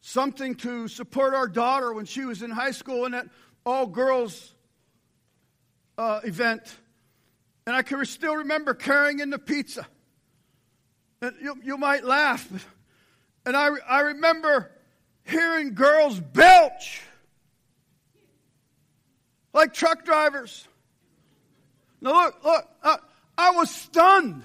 something 0.00 0.54
to 0.56 0.88
support 0.88 1.34
our 1.34 1.46
daughter 1.46 1.92
when 1.92 2.06
she 2.06 2.24
was 2.24 2.42
in 2.42 2.50
high 2.50 2.70
school 2.70 3.04
in 3.04 3.12
that 3.12 3.26
all 3.66 3.86
girls 3.86 4.54
uh, 5.98 6.20
event. 6.24 6.62
And 7.66 7.76
I 7.76 7.82
can 7.82 8.04
still 8.06 8.36
remember 8.36 8.72
carrying 8.72 9.20
in 9.20 9.30
the 9.30 9.38
pizza. 9.38 9.86
And 11.20 11.36
you, 11.40 11.56
you 11.62 11.76
might 11.76 12.04
laugh. 12.04 12.48
but, 12.50 12.64
And 13.44 13.56
I, 13.56 13.68
I 13.86 14.00
remember 14.00 14.70
hearing 15.24 15.74
girls 15.74 16.18
belch 16.18 17.02
like 19.52 19.74
truck 19.74 20.04
drivers. 20.04 20.66
Now, 22.00 22.12
look, 22.12 22.44
look, 22.44 22.68
uh, 22.82 22.96
I 23.36 23.50
was 23.50 23.70
stunned. 23.70 24.42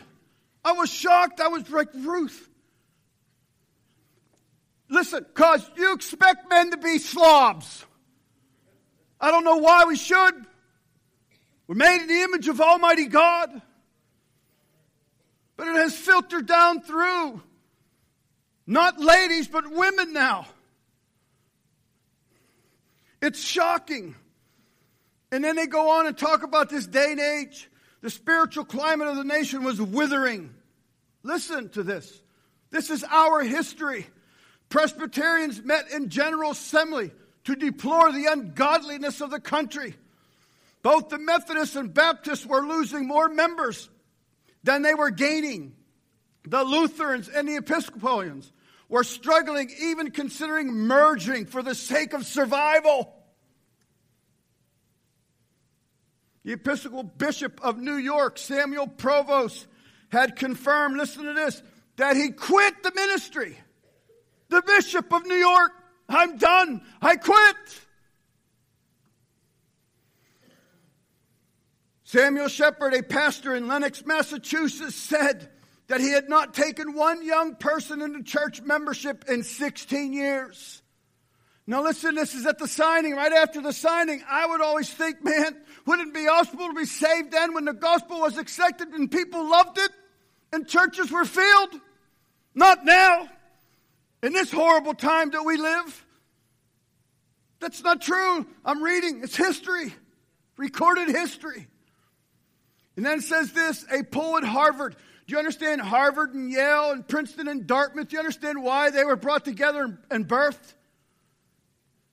I 0.64 0.74
was 0.74 0.90
shocked. 0.90 1.40
I 1.40 1.48
was 1.48 1.70
like, 1.70 1.88
Ruth, 1.94 2.50
Listen, 4.90 5.26
because 5.28 5.70
you 5.76 5.94
expect 5.94 6.50
men 6.50 6.72
to 6.72 6.78
be 6.78 7.00
slobs. 7.00 7.86
I 9.20 9.32
don't 9.32 9.44
know 9.44 9.58
why 9.58 9.86
we 9.86 9.96
should. 9.96 10.34
We're 11.68 11.76
made 11.76 12.02
in 12.02 12.08
the 12.08 12.22
image 12.22 12.48
of 12.48 12.62
Almighty 12.62 13.08
God. 13.08 13.62
But 15.58 15.68
it 15.68 15.76
has 15.76 15.96
filtered 15.96 16.46
down 16.46 16.82
through. 16.82 17.42
Not 18.68 19.00
ladies, 19.00 19.48
but 19.48 19.70
women 19.72 20.14
now. 20.14 20.48
It's 23.22 23.42
shocking. 23.42 24.16
And 25.32 25.44
then 25.44 25.56
they 25.56 25.68
go 25.68 25.92
on 25.92 26.08
and 26.08 26.18
talk 26.18 26.44
about 26.44 26.70
this 26.70 26.86
day 26.86 27.12
and 27.12 27.20
age. 27.20 27.70
The 28.02 28.10
spiritual 28.10 28.66
climate 28.66 29.08
of 29.08 29.16
the 29.16 29.24
nation 29.24 29.64
was 29.64 29.82
withering. 29.82 30.54
Listen 31.24 31.70
to 31.70 31.82
this. 31.82 32.22
This 32.70 32.92
is 32.92 33.04
our 33.04 33.42
history. 33.42 34.06
Presbyterians 34.70 35.64
met 35.64 35.92
in 35.92 36.10
General 36.10 36.52
Assembly 36.52 37.12
to 37.46 37.56
deplore 37.56 38.12
the 38.12 38.26
ungodliness 38.26 39.22
of 39.22 39.32
the 39.32 39.40
country. 39.40 39.96
Both 40.82 41.10
the 41.10 41.18
Methodists 41.18 41.76
and 41.76 41.94
Baptists 41.94 42.46
were 42.46 42.62
losing 42.62 43.08
more 43.08 43.30
members 43.30 43.90
than 44.64 44.82
they 44.82 44.94
were 44.94 45.12
gaining. 45.12 45.76
The 46.48 46.64
Lutherans 46.64 47.28
and 47.28 47.48
the 47.48 47.56
Episcopalians 47.56 48.52
were 48.90 49.04
struggling, 49.04 49.72
even 49.80 50.12
considering 50.12 50.72
merging 50.72 51.46
for 51.46 51.64
the 51.64 51.74
sake 51.74 52.14
of 52.14 52.26
survival. 52.26 53.12
The 56.44 56.54
Episcopal 56.54 57.04
Bishop 57.04 57.60
of 57.64 57.80
New 57.80 57.96
York, 57.96 58.38
Samuel 58.38 58.88
Provoost, 58.88 59.66
had 60.10 60.36
confirmed, 60.36 60.98
listen 60.98 61.26
to 61.26 61.34
this, 61.34 61.62
that 61.98 62.16
he 62.16 62.30
quit 62.30 62.84
the 62.84 62.92
ministry 62.94 63.58
the 64.50 64.62
Bishop 64.62 65.12
of 65.12 65.26
New 65.26 65.36
York, 65.36 65.72
I'm 66.08 66.38
done. 66.38 66.82
I 67.02 67.16
quit. 67.16 67.56
Samuel 72.04 72.48
Shepherd, 72.48 72.94
a 72.94 73.04
pastor 73.04 73.56
in 73.56 73.68
Lenox, 73.68 74.06
Massachusetts, 74.06 74.96
said 74.96 75.50
that 75.88 76.00
he 76.00 76.12
had 76.12 76.30
not 76.30 76.54
taken 76.54 76.94
one 76.94 77.26
young 77.26 77.56
person 77.56 78.02
into 78.02 78.24
church 78.24 78.62
membership 78.62 79.26
in 79.28 79.44
16 79.44 80.14
years. 80.14 80.82
Now 81.68 81.82
listen, 81.82 82.14
this 82.14 82.36
is 82.36 82.46
at 82.46 82.60
the 82.60 82.68
signing, 82.68 83.16
right 83.16 83.34
after 83.34 83.60
the 83.60 83.74
signing. 83.74 84.24
I 84.30 84.46
would 84.46 84.62
always 84.62 84.90
think, 84.90 85.24
man, 85.24 85.58
wouldn't 85.88 86.10
it 86.10 86.14
be 86.14 86.28
possible 86.28 86.68
to 86.68 86.74
be 86.74 86.86
saved 86.86 87.32
then 87.32 87.56
when 87.56 87.66
the 87.66 87.74
gospel 87.74 88.20
was 88.20 88.38
accepted 88.38 88.90
and 88.90 89.12
people 89.12 89.50
loved 89.50 89.80
it 89.80 89.92
and 90.54 90.68
churches 90.68 91.12
were 91.12 91.26
filled? 91.26 91.82
Not 92.54 92.86
now 92.86 93.28
in 94.24 94.34
this 94.34 94.52
horrible 94.52 94.94
time 94.94 95.32
that 95.32 95.44
we 95.44 95.58
live. 95.58 96.06
That's 97.60 97.82
not 97.84 98.02
true. 98.02 98.46
I'm 98.64 98.84
reading. 98.84 99.22
It's 99.24 99.36
history, 99.36 99.94
recorded 100.58 101.10
history. 101.10 101.68
And 102.96 103.06
then 103.06 103.20
it 103.20 103.24
says 103.24 103.52
this 103.52 103.86
a 103.92 104.04
poll 104.04 104.38
at 104.38 104.44
Harvard. 104.44 104.96
Do 105.28 105.32
you 105.32 105.40
understand 105.40 105.82
Harvard 105.82 106.34
and 106.36 106.52
Yale 106.52 106.92
and 106.92 107.08
Princeton 107.08 107.48
and 107.48 107.66
Dartmouth? 107.66 108.10
Do 108.10 108.14
you 108.14 108.20
understand 108.20 108.62
why 108.62 108.92
they 108.92 109.04
were 109.04 109.16
brought 109.16 109.44
together 109.44 109.98
and 110.12 110.28
birthed? 110.28 110.76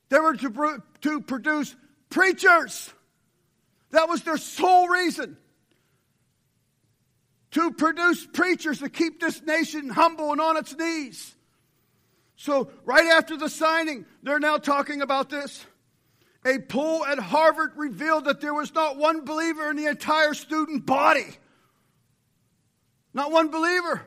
They 0.08 0.18
were 0.18 0.34
to, 0.34 0.82
to 1.02 1.20
produce 1.20 1.74
preachers. 2.08 2.90
That 3.90 4.08
was 4.08 4.22
their 4.22 4.38
sole 4.38 4.88
reason. 4.88 5.36
To 7.52 7.70
produce 7.70 8.26
preachers 8.26 8.78
to 8.78 8.88
keep 8.88 9.20
this 9.20 9.42
nation 9.42 9.90
humble 9.90 10.32
and 10.32 10.40
on 10.40 10.56
its 10.56 10.74
knees. 10.74 11.34
So, 12.36 12.70
right 12.84 13.06
after 13.06 13.36
the 13.36 13.48
signing, 13.48 14.06
they're 14.22 14.40
now 14.40 14.58
talking 14.58 15.00
about 15.00 15.30
this. 15.30 15.64
A 16.44 16.58
poll 16.58 17.04
at 17.04 17.18
Harvard 17.18 17.72
revealed 17.76 18.24
that 18.24 18.40
there 18.40 18.54
was 18.54 18.74
not 18.74 18.96
one 18.96 19.24
believer 19.24 19.70
in 19.70 19.76
the 19.76 19.86
entire 19.86 20.34
student 20.34 20.84
body. 20.84 21.26
Not 23.14 23.30
one 23.30 23.48
believer. 23.48 24.02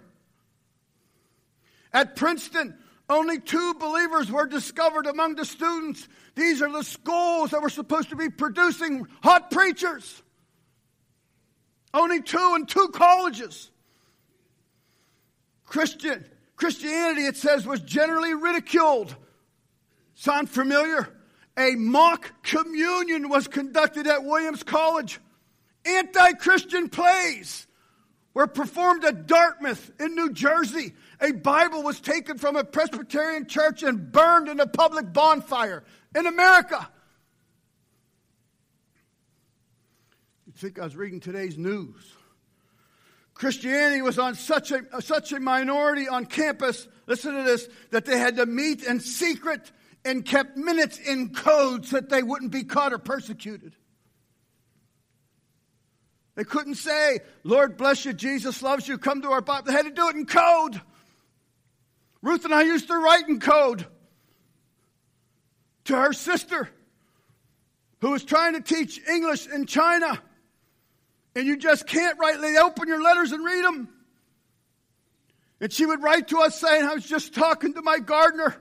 At 1.93 2.17
Princeton, 2.17 2.77
only 3.09 3.39
two 3.39 3.75
believers 3.75 4.31
were 4.31 4.47
discovered 4.47 5.05
among 5.05 5.35
the 5.35 5.45
students. 5.45 6.07
These 6.35 6.61
are 6.61 6.71
the 6.71 6.83
schools 6.83 7.51
that 7.51 7.61
were 7.61 7.69
supposed 7.69 8.09
to 8.09 8.15
be 8.15 8.29
producing 8.29 9.07
hot 9.23 9.51
preachers. 9.51 10.21
Only 11.93 12.21
two 12.21 12.53
in 12.57 12.65
two 12.65 12.89
colleges. 12.89 13.71
Christian 15.65 16.25
Christianity, 16.55 17.25
it 17.25 17.37
says, 17.37 17.65
was 17.65 17.81
generally 17.81 18.33
ridiculed. 18.33 19.15
Sound 20.15 20.49
familiar? 20.49 21.09
A 21.57 21.75
mock 21.75 22.31
communion 22.43 23.29
was 23.29 23.47
conducted 23.47 24.07
at 24.07 24.23
Williams 24.23 24.63
College. 24.63 25.19
Anti 25.85 26.33
Christian 26.33 26.89
plays 26.89 27.67
were 28.33 28.47
performed 28.47 29.05
at 29.05 29.27
Dartmouth 29.27 29.91
in 29.99 30.15
New 30.15 30.31
Jersey. 30.33 30.93
A 31.21 31.31
Bible 31.31 31.83
was 31.83 31.99
taken 32.01 32.37
from 32.37 32.55
a 32.55 32.63
Presbyterian 32.63 33.47
church 33.47 33.83
and 33.83 34.11
burned 34.11 34.49
in 34.49 34.59
a 34.59 34.67
public 34.67 35.13
bonfire 35.13 35.83
in 36.13 36.25
America. 36.25 36.89
You'd 40.45 40.55
think 40.55 40.79
I 40.79 40.83
was 40.83 40.95
reading 40.95 41.19
today's 41.19 41.57
news. 41.57 42.14
Christianity 43.35 44.01
was 44.01 44.17
on 44.17 44.33
such 44.35 44.71
a, 44.71 44.81
uh, 44.93 45.01
such 45.01 45.33
a 45.33 45.39
minority 45.39 46.07
on 46.07 46.25
campus, 46.25 46.87
listen 47.05 47.35
to 47.35 47.43
this, 47.43 47.67
that 47.91 48.05
they 48.05 48.17
had 48.17 48.37
to 48.37 48.45
meet 48.45 48.81
in 48.81 49.01
secret 49.01 49.71
and 50.05 50.25
kept 50.25 50.55
minutes 50.55 50.97
in 50.97 51.33
code 51.33 51.85
so 51.85 51.97
that 51.97 52.09
they 52.09 52.23
wouldn't 52.23 52.51
be 52.51 52.63
caught 52.63 52.93
or 52.93 52.97
persecuted. 52.97 53.75
They 56.35 56.45
couldn't 56.45 56.75
say, 56.75 57.19
Lord 57.43 57.75
bless 57.75 58.05
you, 58.05 58.13
Jesus 58.13 58.61
loves 58.61 58.87
you, 58.87 58.97
come 58.97 59.21
to 59.21 59.29
our 59.29 59.41
Bible. 59.41 59.67
They 59.67 59.73
had 59.73 59.85
to 59.85 59.91
do 59.91 60.07
it 60.07 60.15
in 60.15 60.25
code. 60.25 60.81
Ruth 62.21 62.45
and 62.45 62.53
I 62.53 62.63
used 62.63 62.87
to 62.87 62.97
write 62.97 63.27
in 63.27 63.39
code 63.39 63.85
to 65.85 65.95
her 65.95 66.13
sister 66.13 66.69
who 67.99 68.11
was 68.11 68.23
trying 68.23 68.53
to 68.53 68.61
teach 68.61 68.99
English 69.09 69.47
in 69.47 69.65
China. 69.65 70.21
And 71.35 71.45
you 71.45 71.57
just 71.57 71.85
can't 71.85 72.17
write, 72.17 72.39
they 72.39 72.57
open 72.57 72.87
your 72.87 73.03
letters 73.03 73.31
and 73.33 73.43
read 73.43 73.63
them. 73.63 73.89
And 75.59 75.71
she 75.71 75.85
would 75.85 76.01
write 76.01 76.29
to 76.29 76.39
us 76.39 76.59
saying, 76.59 76.85
I 76.85 76.93
was 76.93 77.05
just 77.05 77.33
talking 77.33 77.73
to 77.73 77.81
my 77.81 77.99
gardener. 77.99 78.55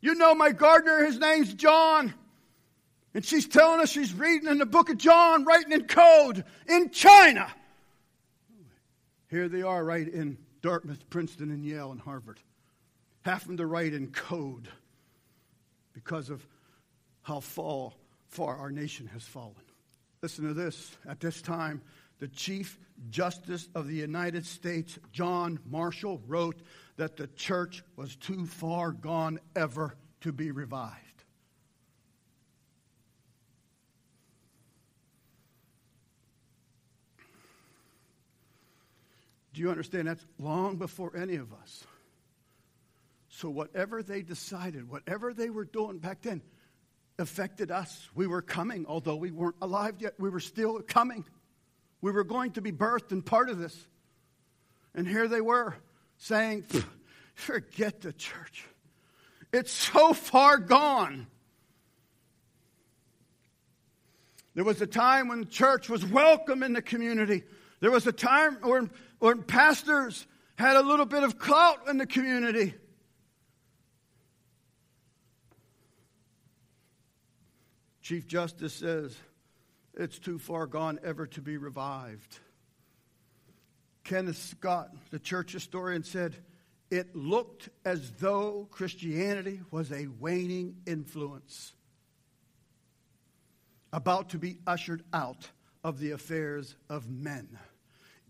You 0.00 0.14
know 0.14 0.34
my 0.34 0.52
gardener, 0.52 1.04
his 1.04 1.18
name's 1.18 1.52
John. 1.52 2.14
And 3.14 3.24
she's 3.24 3.48
telling 3.48 3.80
us 3.80 3.90
she's 3.90 4.14
reading 4.14 4.48
in 4.48 4.58
the 4.58 4.66
book 4.66 4.90
of 4.90 4.98
John, 4.98 5.44
writing 5.44 5.72
in 5.72 5.86
code 5.86 6.44
in 6.68 6.90
China. 6.90 7.52
Here 9.28 9.48
they 9.48 9.62
are, 9.62 9.84
right 9.84 10.06
in 10.06 10.38
Dartmouth, 10.62 11.08
Princeton, 11.10 11.50
and 11.50 11.64
Yale, 11.64 11.92
and 11.92 12.00
Harvard. 12.00 12.38
Having 13.22 13.58
to 13.58 13.66
write 13.66 13.92
in 13.92 14.08
code 14.08 14.68
because 15.92 16.30
of 16.30 16.46
how 17.22 17.40
far, 17.40 17.92
far 18.28 18.56
our 18.56 18.70
nation 18.70 19.06
has 19.08 19.22
fallen. 19.22 19.54
Listen 20.22 20.46
to 20.46 20.54
this. 20.54 20.96
At 21.08 21.20
this 21.20 21.40
time, 21.40 21.82
the 22.18 22.28
Chief 22.28 22.78
Justice 23.10 23.68
of 23.74 23.86
the 23.86 23.94
United 23.94 24.44
States, 24.44 24.98
John 25.12 25.60
Marshall, 25.70 26.20
wrote 26.26 26.60
that 26.96 27.16
the 27.16 27.28
church 27.28 27.84
was 27.96 28.16
too 28.16 28.46
far 28.46 28.90
gone 28.90 29.38
ever 29.54 29.96
to 30.22 30.32
be 30.32 30.50
revived. 30.50 30.96
Do 39.52 39.62
you 39.62 39.70
understand? 39.70 40.06
That's 40.06 40.24
long 40.38 40.76
before 40.76 41.16
any 41.16 41.36
of 41.36 41.52
us. 41.52 41.84
So, 43.28 43.50
whatever 43.50 44.02
they 44.02 44.22
decided, 44.22 44.88
whatever 44.88 45.32
they 45.32 45.50
were 45.50 45.64
doing 45.64 45.98
back 45.98 46.22
then, 46.22 46.42
affected 47.18 47.70
us. 47.70 48.08
We 48.14 48.26
were 48.26 48.42
coming, 48.42 48.86
although 48.86 49.16
we 49.16 49.30
weren't 49.30 49.56
alive 49.60 49.96
yet, 49.98 50.14
we 50.18 50.30
were 50.30 50.40
still 50.40 50.80
coming. 50.80 51.24
We 52.00 52.12
were 52.12 52.24
going 52.24 52.52
to 52.52 52.62
be 52.62 52.72
birthed 52.72 53.12
and 53.12 53.24
part 53.24 53.50
of 53.50 53.58
this. 53.58 53.76
And 54.94 55.06
here 55.06 55.28
they 55.28 55.40
were 55.40 55.74
saying, 56.18 56.64
forget 57.34 58.00
the 58.00 58.12
church. 58.12 58.66
It's 59.52 59.72
so 59.72 60.12
far 60.12 60.58
gone. 60.58 61.26
There 64.54 64.64
was 64.64 64.80
a 64.82 64.86
time 64.86 65.28
when 65.28 65.48
church 65.48 65.88
was 65.88 66.04
welcome 66.04 66.62
in 66.62 66.72
the 66.72 66.82
community. 66.82 67.44
There 67.80 67.90
was 67.90 68.06
a 68.06 68.12
time 68.12 68.58
when 68.62 68.90
when 69.18 69.42
pastors 69.42 70.26
had 70.56 70.76
a 70.76 70.82
little 70.82 71.06
bit 71.06 71.22
of 71.22 71.38
clout 71.38 71.88
in 71.88 71.98
the 71.98 72.06
community. 72.06 72.74
Chief 78.08 78.26
Justice 78.26 78.72
says 78.72 79.14
it's 79.92 80.18
too 80.18 80.38
far 80.38 80.66
gone 80.66 80.98
ever 81.04 81.26
to 81.26 81.42
be 81.42 81.58
revived. 81.58 82.38
Kenneth 84.02 84.38
Scott, 84.38 84.88
the 85.10 85.18
church 85.18 85.52
historian, 85.52 86.02
said 86.02 86.34
it 86.90 87.14
looked 87.14 87.68
as 87.84 88.12
though 88.12 88.66
Christianity 88.70 89.60
was 89.70 89.92
a 89.92 90.06
waning 90.06 90.76
influence 90.86 91.74
about 93.92 94.30
to 94.30 94.38
be 94.38 94.56
ushered 94.66 95.04
out 95.12 95.46
of 95.84 95.98
the 95.98 96.12
affairs 96.12 96.76
of 96.88 97.10
men. 97.10 97.58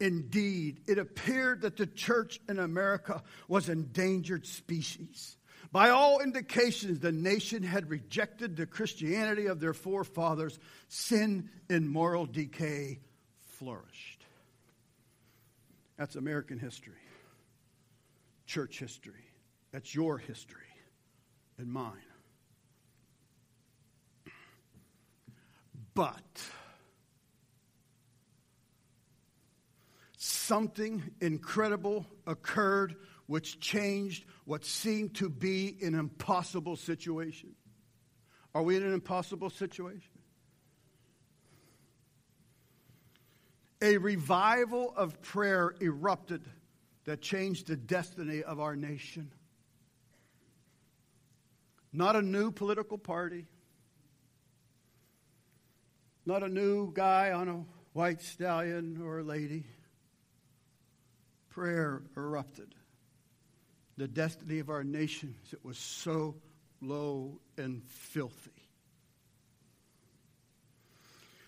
Indeed, 0.01 0.81
it 0.89 0.99
appeared 0.99 1.61
that 1.61 1.77
the 1.77 1.87
church 1.87 2.41
in 2.49 2.59
America 2.59 3.23
was 3.47 3.69
endangered 3.69 4.45
species. 4.45 5.38
By 5.71 5.91
all 5.91 6.21
indications, 6.21 7.01
the 7.01 7.13
nation 7.13 7.63
had 7.63 7.91
rejected 7.91 8.57
the 8.57 8.67
Christianity 8.67 9.47
of 9.47 9.61
their 9.61 9.75
forefathers. 9.75 10.59
Sin 10.89 11.51
and 11.69 11.89
moral 11.89 12.25
decay 12.25 13.01
flourished. 13.59 14.25
That's 15.99 16.17
American 16.17 16.59
history, 16.59 16.95
church 18.47 18.79
history. 18.79 19.25
That's 19.73 19.95
your 19.95 20.17
history 20.17 20.63
and 21.59 21.71
mine. 21.71 21.93
But 25.95 26.43
something 30.17 31.03
incredible 31.21 32.07
occurred 32.27 32.95
which 33.29 33.61
changed 33.61 34.25
what 34.47 34.65
seemed 34.65 35.15
to 35.15 35.29
be 35.29 35.77
an 35.83 35.95
impossible 35.95 36.77
situation. 36.77 37.51
Are 38.55 38.63
we 38.63 38.77
in 38.77 38.83
an 38.83 38.95
impossible 38.95 39.51
situation? 39.51 40.11
A 43.83 43.99
revival 43.99 44.93
of 44.97 45.21
prayer 45.21 45.75
erupted 45.81 46.43
that 47.05 47.21
changed 47.21 47.69
the 47.69 47.77
destiny 47.77 48.43
of 48.43 48.59
our 48.61 48.75
nation. 48.75 49.31
Not 51.93 52.17
a 52.17 52.23
new 52.23 52.51
political 52.51 52.97
party, 52.97 53.47
not 56.25 56.43
a 56.43 56.49
new 56.49 56.93
guy 56.93 57.33
on 57.33 57.49
a 57.49 57.65
white 57.93 58.23
stallion 58.23 59.01
or 59.03 59.19
a 59.19 59.23
lady 59.23 59.67
prayer 61.51 62.03
erupted. 62.17 62.75
The 63.99 64.07
destiny 64.07 64.61
of 64.61 64.71
our 64.71 64.85
nations, 64.85 65.37
it 65.53 65.65
was 65.65 65.77
so 65.77 66.37
low 66.81 67.41
and 67.57 67.83
filthy. 67.83 68.53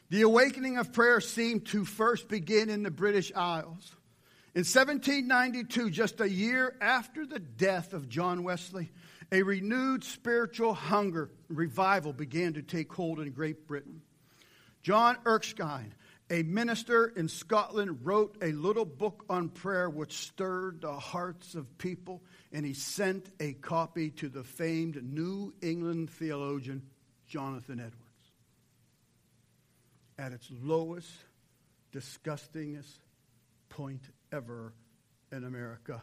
The 0.09 0.23
awakening 0.23 0.77
of 0.77 0.93
prayer 0.93 1.21
seemed 1.21 1.67
to 1.67 1.85
first 1.85 2.27
begin 2.27 2.69
in 2.69 2.83
the 2.83 2.91
British 2.91 3.31
Isles. 3.37 3.95
In 4.57 4.65
1792, 4.65 5.91
just 5.91 6.21
a 6.21 6.29
year 6.29 6.77
after 6.81 7.25
the 7.25 7.39
death 7.39 7.93
of 7.93 8.09
John 8.09 8.43
Wesley, 8.43 8.91
a 9.31 9.45
renewed 9.45 10.03
spiritual 10.03 10.75
hunger 10.75 11.31
revival 11.49 12.13
began 12.13 12.55
to 12.55 12.63
take 12.63 12.93
hold 12.93 13.21
in 13.21 13.31
Great 13.31 13.69
Britain. 13.69 14.03
John 14.83 15.19
Erskine, 15.25 15.95
a 16.31 16.43
minister 16.43 17.07
in 17.07 17.29
Scotland 17.29 18.01
wrote 18.03 18.39
a 18.43 18.51
little 18.51 18.85
book 18.85 19.25
on 19.29 19.51
prayer 19.51 19.89
which 19.89 20.17
stirred 20.17 20.81
the 20.81 20.93
hearts 20.93 21.55
of 21.55 21.79
people, 21.79 22.23
and 22.53 22.67
he 22.67 22.75
sent 22.75 23.31
a 23.39 23.53
copy 23.55 24.11
to 24.11 24.29
the 24.29 24.43
famed 24.43 25.03
New 25.03 25.55
England 25.63 26.11
theologian 26.11 26.83
Jonathan 27.27 27.79
Edwards. 27.79 27.97
At 30.19 30.33
its 30.33 30.51
lowest, 30.63 31.11
disgustingest 31.93 32.99
point 33.69 34.03
ever 34.33 34.73
in 35.33 35.45
America, 35.45 36.03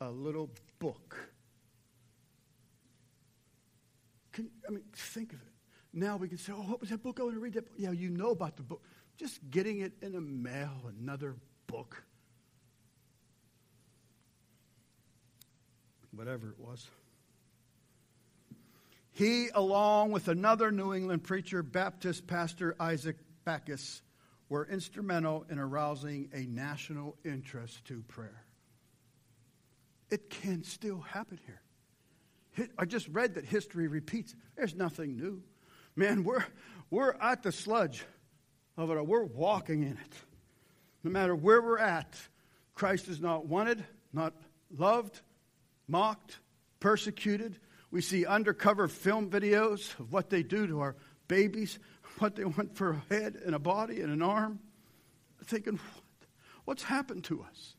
a 0.00 0.10
little 0.10 0.50
book. 0.78 1.16
Can, 4.32 4.50
I 4.66 4.72
mean, 4.72 4.84
think 4.94 5.32
of 5.32 5.40
it. 5.40 5.52
Now 5.92 6.16
we 6.16 6.28
can 6.28 6.38
say, 6.38 6.52
oh, 6.54 6.62
what 6.62 6.80
was 6.80 6.90
that 6.90 7.02
book? 7.02 7.18
I 7.20 7.22
want 7.22 7.36
to 7.36 7.40
read 7.40 7.54
that 7.54 7.66
book. 7.66 7.74
Yeah, 7.78 7.92
you 7.92 8.10
know 8.10 8.30
about 8.30 8.56
the 8.56 8.62
book 8.62 8.82
just 9.16 9.50
getting 9.50 9.80
it 9.80 9.92
in 10.02 10.14
a 10.14 10.20
mail, 10.20 10.92
another 11.00 11.36
book, 11.66 12.04
whatever 16.16 16.48
it 16.48 16.58
was. 16.58 16.88
He, 19.12 19.48
along 19.54 20.12
with 20.12 20.28
another 20.28 20.70
New 20.70 20.92
England 20.92 21.24
preacher, 21.24 21.62
Baptist 21.62 22.26
pastor 22.26 22.76
Isaac 22.78 23.16
Backus, 23.44 24.02
were 24.48 24.66
instrumental 24.66 25.46
in 25.50 25.58
arousing 25.58 26.28
a 26.34 26.40
national 26.40 27.16
interest 27.24 27.84
to 27.86 28.02
prayer. 28.08 28.44
It 30.10 30.30
can 30.30 30.62
still 30.62 31.00
happen 31.00 31.40
here. 31.46 32.68
I 32.78 32.84
just 32.84 33.08
read 33.08 33.34
that 33.34 33.44
history 33.44 33.88
repeats. 33.88 34.34
There's 34.56 34.74
nothing 34.74 35.16
new. 35.16 35.42
Man, 35.96 36.22
we're, 36.22 36.44
we're 36.90 37.14
at 37.14 37.42
the 37.42 37.52
sludge 37.52 38.04
of 38.76 38.90
it. 38.90 39.06
We're 39.06 39.24
walking 39.24 39.82
in 39.82 39.92
it. 39.92 40.14
no 41.02 41.10
matter 41.10 41.34
where 41.34 41.60
we're 41.60 41.78
at, 41.78 42.16
Christ 42.74 43.08
is 43.08 43.20
not 43.20 43.46
wanted, 43.46 43.84
not 44.12 44.34
loved, 44.76 45.20
mocked, 45.88 46.38
persecuted. 46.80 47.58
We 47.90 48.00
see 48.00 48.26
undercover 48.26 48.88
film 48.88 49.30
videos 49.30 49.98
of 49.98 50.12
what 50.12 50.30
they 50.30 50.42
do 50.42 50.66
to 50.66 50.80
our 50.80 50.96
babies, 51.28 51.78
what 52.18 52.36
they 52.36 52.44
want 52.44 52.76
for 52.76 52.90
a 52.90 53.14
head 53.14 53.36
and 53.44 53.54
a 53.54 53.58
body 53.58 54.00
and 54.00 54.12
an 54.12 54.22
arm. 54.22 54.60
Thinking, 55.44 55.74
what? 55.74 56.28
what's 56.64 56.82
happened 56.82 57.24
to 57.24 57.42
us? 57.42 57.76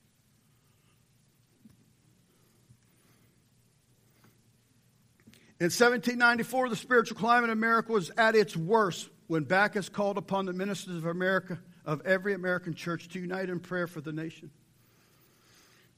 In 5.60 5.65
1794, 5.65 6.70
the 6.70 6.76
spiritual 6.76 7.17
climate 7.17 7.50
in 7.50 7.58
America 7.58 7.91
was 7.91 8.12
at 8.15 8.36
its 8.36 8.56
worst 8.56 9.10
when 9.26 9.43
Backus 9.43 9.89
called 9.89 10.20
upon 10.20 10.46
the 10.46 10.54
ministers 10.54 10.98
of 10.98 11.08
America, 11.08 11.60
of 11.84 12.06
every 12.06 12.36
American 12.36 12.76
church, 12.76 13.08
to 13.10 13.20
unite 13.20 13.50
in 13.50 13.60
prayer 13.60 13.88
for 13.88 14.00
the 14.00 14.12
nation. 14.12 14.52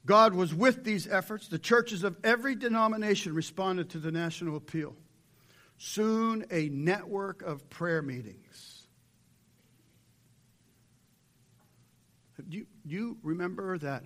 God 0.06 0.34
was 0.34 0.54
with 0.54 0.84
these 0.84 1.06
efforts. 1.06 1.48
The 1.48 1.58
churches 1.58 2.04
of 2.04 2.16
every 2.24 2.54
denomination 2.54 3.34
responded 3.34 3.90
to 3.90 3.98
the 3.98 4.10
national 4.10 4.56
appeal. 4.56 4.96
Soon, 5.78 6.46
a 6.50 6.68
network 6.68 7.42
of 7.42 7.68
prayer 7.70 8.02
meetings. 8.02 8.86
Do 12.48 12.56
you, 12.56 12.66
you 12.84 13.18
remember 13.22 13.76
that 13.78 14.04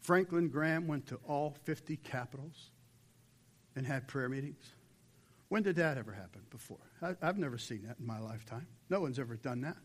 Franklin 0.00 0.48
Graham 0.48 0.86
went 0.86 1.06
to 1.08 1.18
all 1.26 1.56
50 1.64 1.96
capitals 1.96 2.70
and 3.76 3.86
had 3.86 4.06
prayer 4.06 4.28
meetings? 4.28 4.72
When 5.48 5.62
did 5.62 5.76
that 5.76 5.98
ever 5.98 6.12
happen 6.12 6.42
before? 6.50 6.78
I, 7.02 7.14
I've 7.22 7.38
never 7.38 7.58
seen 7.58 7.82
that 7.86 7.96
in 7.98 8.06
my 8.06 8.20
lifetime. 8.20 8.66
No 8.88 9.00
one's 9.00 9.18
ever 9.18 9.36
done 9.36 9.62
that. 9.62 9.76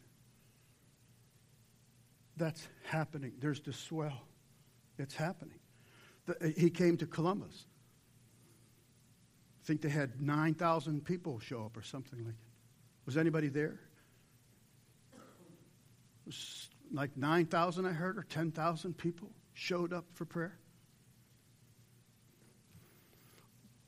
That's 2.38 2.68
happening. 2.84 3.34
There's 3.40 3.62
the 3.62 3.74
swell. 3.74 4.22
It's 4.98 5.16
happening. 5.16 5.60
The, 6.26 6.46
uh, 6.46 6.50
he 6.58 6.70
came 6.70 6.98
to 6.98 7.06
Columbus. 7.06 7.66
I 9.64 9.68
think 9.68 9.82
they 9.82 9.90
had 9.90 10.22
9,000 10.22 11.04
people 11.04 11.40
show 11.40 11.66
up 11.66 11.76
or 11.76 11.82
something 11.82 12.20
like 12.20 12.28
that. 12.28 12.36
Was 13.06 13.18
anybody 13.18 13.50
there? 13.50 13.80
Like 16.92 17.18
9,000, 17.18 17.86
I 17.86 17.92
heard, 17.92 18.18
or 18.18 18.24
10,000 18.24 18.98
people 18.98 19.32
showed 19.54 19.94
up 19.94 20.06
for 20.14 20.26
prayer. 20.26 20.58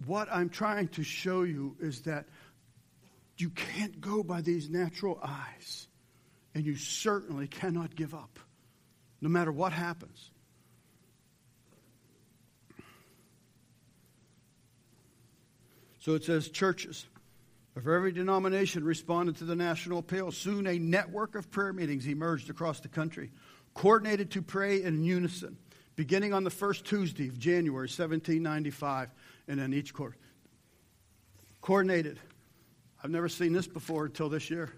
What 0.06 0.28
I'm 0.32 0.50
trying 0.50 0.90
to 0.90 1.04
show 1.04 1.44
you 1.44 1.76
is 1.80 2.02
that 2.02 2.28
you 3.38 3.50
can't 3.50 4.00
go 4.00 4.24
by 4.24 4.42
these 4.42 4.70
natural 4.70 5.20
eyes, 5.24 5.88
and 6.56 6.66
you 6.66 6.76
certainly 6.76 7.48
cannot 7.48 7.96
give 7.96 8.14
up, 8.14 8.40
no 9.22 9.30
matter 9.30 9.52
what 9.52 9.74
happens. 9.74 10.32
So 16.08 16.14
it 16.14 16.24
says 16.24 16.48
churches 16.48 17.06
of 17.76 17.86
every 17.86 18.14
denomination 18.14 18.86
responded 18.86 19.36
to 19.40 19.44
the 19.44 19.58
national 19.58 20.00
appeal. 20.00 20.32
Soon 20.32 20.66
a 20.66 20.80
network 20.80 21.36
of 21.36 21.52
prayer 21.52 21.74
meetings 21.74 22.08
emerged 22.08 22.50
across 22.50 22.80
the 22.80 22.88
country, 22.88 23.30
coordinated 23.74 24.32
to 24.32 24.42
pray 24.42 24.84
in 24.84 25.04
unison, 25.04 25.58
beginning 25.98 26.34
on 26.34 26.46
the 26.46 26.50
first 26.50 26.86
Tuesday 26.86 27.28
of 27.28 27.38
January 27.38 27.88
1795, 27.88 29.10
and 29.50 29.60
then 29.60 29.74
each 29.74 29.94
court. 29.94 30.16
Coordinated. 31.60 32.22
I've 33.04 33.12
never 33.12 33.28
seen 33.28 33.52
this 33.52 33.68
before 33.68 34.06
until 34.06 34.30
this 34.30 34.50
year. 34.50 34.72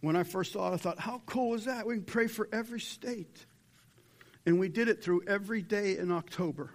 When 0.00 0.16
I 0.16 0.22
first 0.22 0.54
saw 0.54 0.70
it, 0.70 0.72
I 0.72 0.76
thought, 0.78 0.98
how 0.98 1.20
cool 1.26 1.52
is 1.52 1.66
that? 1.66 1.86
We 1.86 1.96
can 1.96 2.04
pray 2.04 2.26
for 2.26 2.48
every 2.54 2.80
state. 2.80 3.44
And 4.46 4.58
we 4.58 4.70
did 4.70 4.88
it 4.88 5.04
through 5.04 5.24
every 5.26 5.60
day 5.60 5.98
in 5.98 6.10
October 6.10 6.70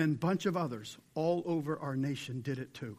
and 0.00 0.14
a 0.14 0.18
bunch 0.18 0.46
of 0.46 0.56
others 0.56 0.98
all 1.14 1.42
over 1.46 1.78
our 1.78 1.96
nation 1.96 2.40
did 2.40 2.58
it 2.58 2.74
too. 2.74 2.98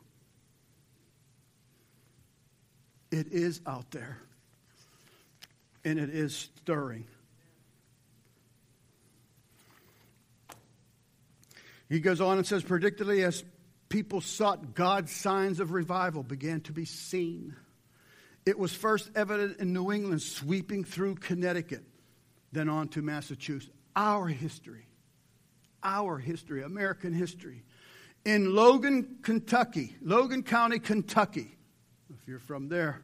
It 3.11 3.27
is 3.31 3.59
out 3.67 3.91
there, 3.91 4.17
and 5.83 5.99
it 5.99 6.09
is 6.09 6.49
stirring. 6.57 7.05
He 11.89 11.99
goes 11.99 12.21
on 12.21 12.37
and 12.37 12.47
says, 12.47 12.63
predictably, 12.63 13.25
as 13.25 13.43
people 13.89 14.21
sought 14.21 14.75
God's 14.75 15.11
signs 15.11 15.59
of 15.59 15.73
revival 15.73 16.23
began 16.23 16.61
to 16.61 16.71
be 16.71 16.85
seen. 16.85 17.53
It 18.45 18.57
was 18.57 18.73
first 18.73 19.11
evident 19.13 19.59
in 19.59 19.73
New 19.73 19.91
England, 19.91 20.21
sweeping 20.21 20.85
through 20.85 21.15
Connecticut, 21.15 21.83
then 22.53 22.69
on 22.69 22.87
to 22.89 23.01
Massachusetts. 23.01 23.75
Our 23.93 24.27
history 24.27 24.85
our 25.83 26.17
history, 26.17 26.63
American 26.63 27.13
history. 27.13 27.63
In 28.25 28.53
Logan, 28.53 29.17
Kentucky, 29.23 29.95
Logan 30.01 30.43
County, 30.43 30.79
Kentucky, 30.79 31.55
if 32.09 32.27
you're 32.27 32.39
from 32.39 32.69
there, 32.69 33.01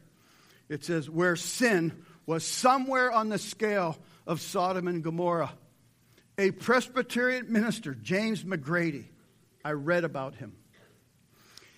it 0.70 0.84
says, 0.84 1.10
where 1.10 1.36
sin 1.36 2.04
was 2.26 2.46
somewhere 2.46 3.12
on 3.12 3.30
the 3.30 3.40
scale 3.40 3.98
of 4.28 4.42
Sodom 4.42 4.88
and 4.88 5.04
Gomorrah. 5.04 5.54
A 6.38 6.52
Presbyterian 6.52 7.52
minister, 7.52 7.96
James 7.96 8.44
McGready, 8.44 9.06
I 9.66 9.72
read 9.72 10.04
about 10.04 10.36
him, 10.36 10.56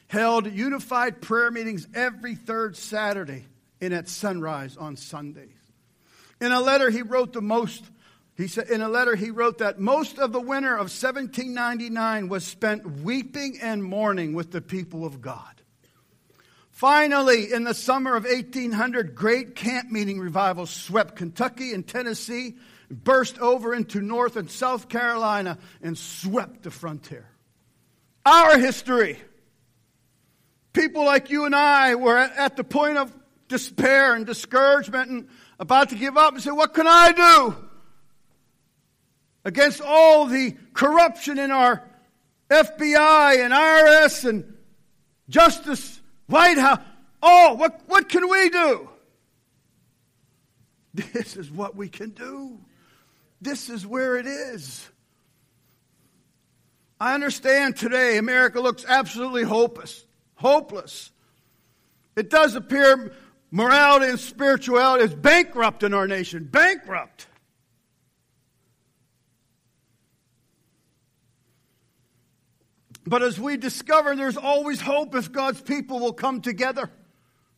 held 0.07 0.51
unified 0.51 1.21
prayer 1.21 1.49
meetings 1.49 1.87
every 1.93 2.35
third 2.35 2.75
Saturday 2.75 3.45
and 3.79 3.93
at 3.93 4.09
sunrise 4.09 4.75
on 4.75 4.97
Sundays. 4.97 5.49
In 6.41 6.51
a 6.51 6.59
letter, 6.59 6.89
he 6.89 7.03
wrote 7.03 7.31
the 7.31 7.41
most 7.41 7.83
he 8.39 8.47
said 8.47 8.69
in 8.69 8.81
a 8.81 8.87
letter 8.87 9.17
he 9.17 9.31
wrote 9.31 9.57
that 9.57 9.81
most 9.81 10.17
of 10.17 10.31
the 10.31 10.39
winter 10.39 10.71
of 10.71 10.87
1799 10.87 12.29
was 12.29 12.47
spent 12.47 13.01
weeping 13.01 13.59
and 13.61 13.83
mourning 13.83 14.33
with 14.33 14.51
the 14.51 14.61
people 14.61 15.05
of 15.05 15.19
God. 15.19 15.61
Finally, 16.71 17.51
in 17.51 17.65
the 17.65 17.73
summer 17.73 18.15
of 18.15 18.23
1800, 18.23 19.13
great 19.13 19.57
camp 19.57 19.91
meeting 19.91 20.19
revivals 20.19 20.69
swept 20.69 21.17
Kentucky 21.17 21.73
and 21.73 21.85
Tennessee, 21.85 22.55
burst 22.89 23.37
over 23.39 23.75
into 23.75 23.99
North 23.99 24.37
and 24.37 24.49
South 24.49 24.87
Carolina, 24.87 25.57
and 25.81 25.97
swept 25.97 26.63
the 26.63 26.71
frontier. 26.71 27.27
Our 28.25 28.57
history. 28.57 29.19
People 30.71 31.03
like 31.03 31.29
you 31.29 31.43
and 31.43 31.53
I 31.53 31.95
were 31.95 32.17
at 32.17 32.55
the 32.55 32.63
point 32.63 32.97
of 32.97 33.13
despair 33.49 34.15
and 34.15 34.25
discouragement 34.25 35.09
and 35.09 35.27
about 35.59 35.89
to 35.89 35.95
give 35.95 36.15
up 36.15 36.35
and 36.35 36.41
say, 36.41 36.51
What 36.51 36.73
can 36.73 36.87
I 36.87 37.11
do? 37.11 37.68
Against 39.49 39.81
all 39.81 40.27
the 40.27 40.55
corruption 40.73 41.39
in 41.39 41.49
our 41.49 41.83
FBI 42.51 43.43
and 43.43 43.51
IRS 43.51 44.29
and 44.29 44.57
Justice, 45.27 45.99
White 46.27 46.59
House. 46.59 46.81
Oh, 47.23 47.55
what, 47.55 47.81
what 47.87 48.07
can 48.09 48.29
we 48.29 48.49
do? 48.49 48.89
This 50.93 51.35
is 51.35 51.51
what 51.51 51.75
we 51.75 51.89
can 51.89 52.11
do. 52.11 52.59
This 53.41 53.69
is 53.69 53.87
where 53.87 54.17
it 54.17 54.27
is. 54.27 54.87
I 56.99 57.15
understand 57.15 57.75
today 57.75 58.17
America 58.17 58.59
looks 58.59 58.85
absolutely 58.87 59.43
hopeless. 59.43 60.05
Hopeless. 60.35 61.11
It 62.15 62.29
does 62.29 62.53
appear 62.53 63.13
morality 63.49 64.11
and 64.11 64.19
spirituality 64.19 65.05
is 65.05 65.15
bankrupt 65.15 65.81
in 65.83 65.93
our 65.93 66.07
nation. 66.07 66.43
Bankrupt. 66.43 67.28
But 73.09 73.23
as 73.23 73.39
we 73.39 73.57
discover, 73.57 74.15
there's 74.15 74.37
always 74.37 74.79
hope 74.79 75.15
if 75.15 75.31
God's 75.31 75.59
people 75.59 75.99
will 75.99 76.13
come 76.13 76.41
together 76.41 76.91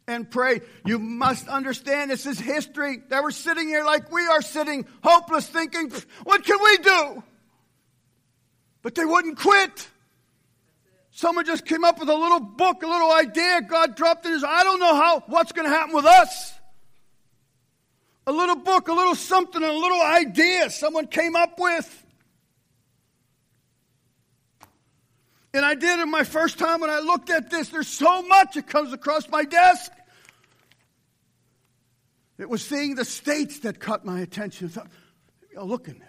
and 0.08 0.32
pray. 0.32 0.62
You 0.86 0.98
must 0.98 1.50
understand 1.50 2.10
this 2.10 2.26
is 2.26 2.40
history. 2.40 3.00
They 3.10 3.20
were 3.20 3.32
sitting 3.32 3.68
here 3.68 3.84
like 3.84 4.10
we 4.14 4.26
are 4.28 4.42
sitting, 4.42 4.88
hopeless, 5.04 5.48
thinking, 5.48 5.92
what 6.24 6.46
can 6.46 6.58
we 6.64 6.78
do? 6.78 7.24
But 8.82 8.96
they 8.96 9.04
wouldn't 9.04 9.40
quit. 9.40 9.90
Someone 11.12 11.46
just 11.46 11.66
came 11.66 11.84
up 11.84 12.00
with 12.00 12.08
a 12.08 12.16
little 12.16 12.40
book, 12.40 12.82
a 12.84 12.88
little 12.88 13.12
idea. 13.12 13.62
God 13.62 13.98
dropped 13.98 14.26
in 14.26 14.32
his. 14.32 14.46
I 14.46 14.64
don't 14.64 14.80
know 14.80 14.96
how. 14.96 15.20
What's 15.28 15.52
going 15.52 15.70
to 15.70 15.76
happen 15.76 15.94
with 15.94 16.06
us? 16.06 16.54
A 18.26 18.32
little 18.32 18.56
book, 18.56 18.88
a 18.88 18.94
little 18.94 19.16
something, 19.16 19.62
a 19.62 19.74
little 19.74 20.02
idea 20.02 20.70
someone 20.70 21.08
came 21.08 21.36
up 21.36 21.60
with. 21.60 22.01
And 25.54 25.66
I 25.66 25.76
did 25.76 26.00
it 26.00 26.06
my 26.06 26.24
first 26.24 26.58
time 26.58 26.80
when 26.80 26.90
I 26.90 27.00
looked 27.00 27.30
at 27.30 27.50
this. 27.50 27.70
There's 27.70 27.88
so 27.88 28.22
much 28.22 28.54
that 28.56 28.68
comes 28.68 28.94
across 28.94 29.28
my 29.30 29.44
desk. 29.44 29.92
It 32.38 32.50
was 32.50 32.64
seeing 32.64 32.96
the 32.96 33.06
states 33.06 33.60
that 33.60 33.80
caught 33.80 34.06
my 34.06 34.22
attention. 34.22 34.68
I 34.68 34.72
thought, 34.72 34.88
oh, 35.58 35.66
look 35.66 35.88
in 35.88 36.00
this. 36.00 36.08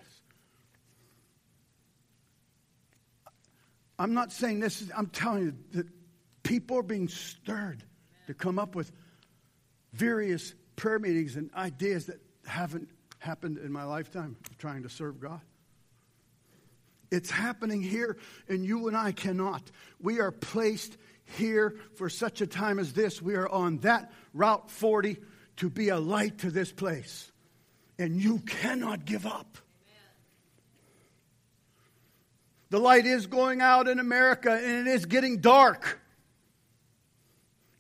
I'm 3.99 4.15
not 4.15 4.33
saying 4.33 4.61
this 4.61 4.81
is, 4.81 4.91
I'm 4.97 5.09
telling 5.09 5.43
you 5.43 5.55
that 5.73 5.87
people 6.43 6.79
are 6.79 6.83
being 6.83 7.09
stirred 7.09 7.85
to 8.29 8.35
come 8.35 8.59
up 8.59 8.75
with 8.75 8.91
various 9.93 10.55
prayer 10.77 10.99
meetings 10.99 11.37
and 11.37 11.53
ideas 11.55 12.07
that 12.07 12.21
haven't 12.47 12.89
happened 13.19 13.59
in 13.59 13.71
my 13.71 13.85
lifetime 13.85 14.37
trying 14.59 14.83
to 14.85 14.89
serve 14.89 15.21
God. 15.21 15.41
It's 17.13 17.31
happening 17.31 17.83
here, 17.83 18.17
and 18.49 18.65
you 18.65 18.89
and 18.89 18.97
I 18.97 19.13
cannot. 19.13 19.61
We 20.01 20.21
are 20.21 20.33
placed 20.33 20.97
here 21.37 21.77
for 21.97 22.09
such 22.09 22.41
a 22.41 22.47
time 22.47 22.79
as 22.79 22.95
this. 22.95 23.21
We 23.21 23.35
are 23.35 23.47
on 23.47 23.77
that 23.81 24.11
Route 24.33 24.71
40 24.71 25.19
to 25.59 25.69
be 25.69 25.91
a 25.91 25.99
light 25.99 26.39
to 26.39 26.51
this 26.51 26.73
place. 26.73 27.31
And 27.99 28.17
you 28.17 28.39
cannot 28.39 29.05
give 29.05 29.27
up. 29.27 29.59
The 32.71 32.81
light 32.81 33.05
is 33.05 33.27
going 33.27 33.61
out 33.61 33.89
in 33.89 33.99
America, 33.99 34.51
and 34.51 34.89
it 34.89 34.91
is 34.91 35.05
getting 35.05 35.41
dark. 35.41 36.01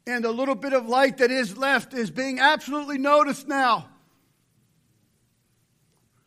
And 0.07 0.23
the 0.23 0.31
little 0.31 0.55
bit 0.55 0.75
of 0.75 0.91
light 0.91 1.17
that 1.19 1.31
is 1.31 1.57
left 1.57 1.95
is 1.95 2.11
being 2.11 2.39
absolutely 2.39 2.99
noticed 2.99 3.49
now. 3.49 3.89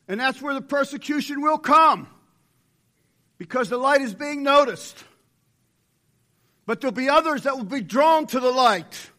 And 0.07 0.19
that's 0.19 0.41
where 0.41 0.55
the 0.55 0.61
persecution 0.61 1.41
will 1.41 1.59
come 1.59 2.07
because 3.37 3.69
the 3.69 3.77
light 3.77 4.01
is 4.01 4.13
being 4.13 4.43
noticed. 4.43 5.03
But 6.65 6.81
there'll 6.81 6.93
be 6.93 7.09
others 7.09 7.43
that 7.43 7.55
will 7.55 7.63
be 7.63 7.81
drawn 7.81 8.25
to 8.27 8.39
the 8.39 8.51
light. 8.51 9.09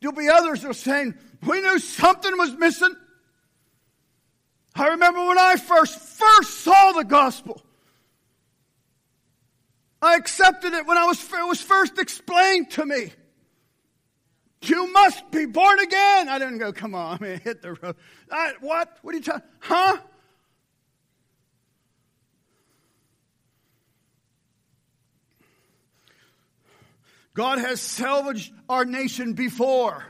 There'll 0.00 0.16
be 0.16 0.28
others 0.28 0.62
that 0.62 0.68
are 0.68 0.74
saying, 0.74 1.14
We 1.46 1.60
knew 1.60 1.78
something 1.78 2.36
was 2.36 2.52
missing. 2.54 2.94
I 4.74 4.88
remember 4.88 5.24
when 5.24 5.38
I 5.38 5.56
first 5.56 5.98
first 5.98 6.60
saw 6.60 6.92
the 6.92 7.04
gospel. 7.04 7.62
I 10.02 10.16
accepted 10.16 10.74
it 10.74 10.86
when 10.86 10.98
I 10.98 11.04
was 11.06 11.22
it 11.22 11.46
was 11.46 11.62
first 11.62 11.98
explained 11.98 12.70
to 12.72 12.84
me. 12.84 13.12
You 14.62 14.92
must 14.92 15.30
be 15.30 15.46
born 15.46 15.78
again. 15.78 16.28
I 16.28 16.38
didn't 16.38 16.58
go, 16.58 16.72
come 16.72 16.94
on, 16.94 17.18
I 17.20 17.24
mean, 17.24 17.40
hit 17.40 17.62
the 17.62 17.74
road. 17.74 17.96
I, 18.30 18.54
what? 18.60 18.98
What 19.02 19.14
are 19.14 19.18
you 19.18 19.24
talking? 19.24 19.42
Huh? 19.60 19.98
God 27.34 27.58
has 27.58 27.80
salvaged 27.80 28.52
our 28.68 28.84
nation 28.84 29.32
before. 29.34 30.04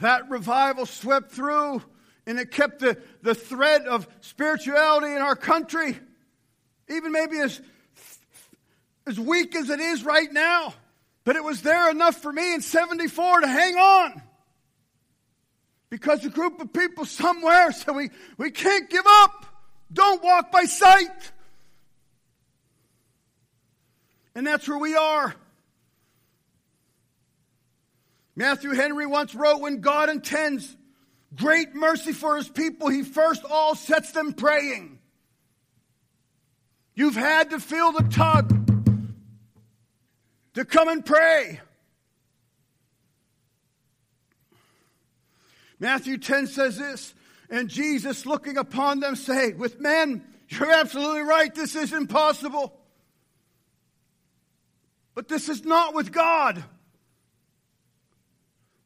That 0.00 0.28
revival 0.30 0.86
swept 0.86 1.32
through 1.32 1.82
and 2.26 2.38
it 2.38 2.50
kept 2.50 2.80
the, 2.80 2.98
the 3.22 3.34
thread 3.34 3.86
of 3.86 4.08
spirituality 4.20 5.12
in 5.14 5.22
our 5.22 5.36
country, 5.36 5.98
even 6.88 7.12
maybe 7.12 7.38
as, 7.38 7.60
as 9.06 9.20
weak 9.20 9.54
as 9.54 9.70
it 9.70 9.80
is 9.80 10.02
right 10.02 10.32
now. 10.32 10.74
But 11.24 11.36
it 11.36 11.44
was 11.44 11.62
there 11.62 11.90
enough 11.90 12.16
for 12.22 12.32
me 12.32 12.54
in 12.54 12.62
74 12.62 13.40
to 13.40 13.46
hang 13.46 13.76
on. 13.76 14.22
Because 15.90 16.24
a 16.24 16.30
group 16.30 16.60
of 16.60 16.72
people 16.72 17.04
somewhere 17.04 17.70
said, 17.72 17.94
we, 17.94 18.10
we 18.38 18.50
can't 18.50 18.90
give 18.90 19.04
up. 19.06 19.46
Don't 19.92 20.22
walk 20.22 20.50
by 20.50 20.64
sight. 20.64 21.32
And 24.36 24.46
that's 24.46 24.68
where 24.68 24.76
we 24.76 24.94
are. 24.94 25.34
Matthew 28.36 28.72
Henry 28.72 29.06
once 29.06 29.34
wrote 29.34 29.62
When 29.62 29.80
God 29.80 30.10
intends 30.10 30.76
great 31.34 31.74
mercy 31.74 32.12
for 32.12 32.36
his 32.36 32.46
people, 32.46 32.90
he 32.90 33.02
first 33.02 33.44
all 33.50 33.74
sets 33.74 34.12
them 34.12 34.34
praying. 34.34 34.98
You've 36.94 37.16
had 37.16 37.48
to 37.50 37.60
feel 37.60 37.92
the 37.92 38.02
tug 38.02 38.52
to 40.52 40.66
come 40.66 40.88
and 40.88 41.04
pray. 41.04 41.60
Matthew 45.80 46.18
10 46.18 46.46
says 46.46 46.76
this, 46.76 47.14
and 47.48 47.70
Jesus 47.70 48.26
looking 48.26 48.58
upon 48.58 49.00
them 49.00 49.16
say, 49.16 49.54
with 49.54 49.80
men, 49.80 50.24
you're 50.50 50.72
absolutely 50.72 51.22
right, 51.22 51.54
this 51.54 51.74
is 51.74 51.94
impossible. 51.94 52.78
But 55.16 55.28
this 55.28 55.48
is 55.48 55.64
not 55.64 55.94
with 55.94 56.12
God. 56.12 56.62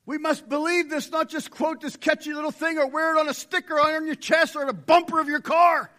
We 0.06 0.16
must 0.16 0.48
believe 0.48 0.88
this, 0.88 1.10
not 1.10 1.28
just 1.28 1.50
quote 1.50 1.80
this 1.80 1.96
catchy 1.96 2.32
little 2.32 2.52
thing 2.52 2.78
or 2.78 2.86
wear 2.86 3.16
it 3.16 3.20
on 3.20 3.28
a 3.28 3.34
sticker 3.34 3.78
on 3.78 4.06
your 4.06 4.14
chest 4.14 4.54
or 4.54 4.62
on 4.62 4.68
a 4.68 4.72
bumper 4.72 5.18
of 5.18 5.28
your 5.28 5.40
car. 5.40 5.90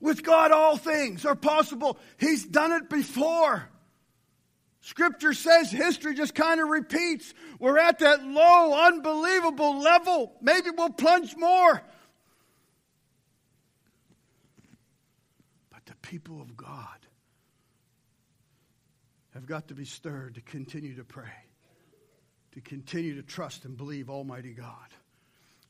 With 0.00 0.22
God, 0.22 0.52
all 0.52 0.76
things 0.76 1.26
are 1.26 1.34
possible. 1.34 1.98
He's 2.18 2.44
done 2.44 2.70
it 2.70 2.88
before. 2.88 3.68
Scripture 4.82 5.34
says 5.34 5.72
history 5.72 6.14
just 6.14 6.36
kind 6.36 6.60
of 6.60 6.68
repeats. 6.68 7.34
We're 7.58 7.78
at 7.78 7.98
that 7.98 8.24
low, 8.24 8.72
unbelievable 8.86 9.80
level. 9.80 10.32
Maybe 10.40 10.70
we'll 10.70 10.90
plunge 10.90 11.36
more. 11.36 11.82
People 16.10 16.42
of 16.42 16.56
God 16.56 17.06
have 19.32 19.46
got 19.46 19.68
to 19.68 19.74
be 19.74 19.84
stirred 19.84 20.34
to 20.34 20.40
continue 20.40 20.96
to 20.96 21.04
pray, 21.04 21.30
to 22.50 22.60
continue 22.60 23.14
to 23.14 23.22
trust 23.22 23.64
and 23.64 23.76
believe 23.76 24.10
Almighty 24.10 24.52
God. 24.52 24.88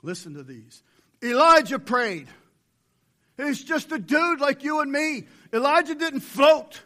Listen 0.03 0.33
to 0.35 0.43
these. 0.43 0.83
Elijah 1.23 1.79
prayed. 1.79 2.27
He's 3.37 3.63
just 3.63 3.93
a 3.93 3.99
dude 3.99 4.41
like 4.41 4.65
you 4.65 4.81
and 4.81 4.91
me. 4.91 5.27
Elijah 5.53 5.95
didn't 5.95 6.21
float, 6.21 6.81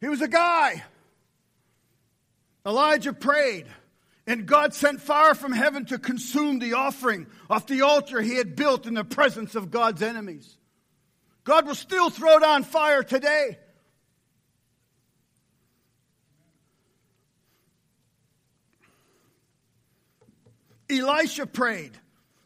he 0.00 0.08
was 0.08 0.22
a 0.22 0.28
guy. 0.28 0.82
Elijah 2.64 3.12
prayed, 3.12 3.66
and 4.26 4.46
God 4.46 4.72
sent 4.72 5.02
fire 5.02 5.34
from 5.34 5.52
heaven 5.52 5.84
to 5.86 5.98
consume 5.98 6.58
the 6.58 6.72
offering 6.72 7.26
off 7.50 7.66
the 7.66 7.82
altar 7.82 8.22
he 8.22 8.36
had 8.36 8.56
built 8.56 8.86
in 8.86 8.94
the 8.94 9.04
presence 9.04 9.54
of 9.54 9.70
God's 9.70 10.00
enemies. 10.00 10.56
God 11.44 11.66
will 11.66 11.74
still 11.74 12.10
throw 12.10 12.38
down 12.38 12.64
fire 12.64 13.02
today. 13.02 13.58
Elisha 20.90 21.46
prayed. 21.46 21.92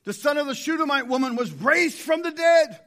The 0.04 0.12
son 0.12 0.36
of 0.36 0.46
the 0.46 0.54
Shunammite 0.54 1.08
woman 1.08 1.34
was 1.34 1.50
raised 1.52 1.98
from 1.98 2.22
the 2.22 2.30
dead. 2.30 2.80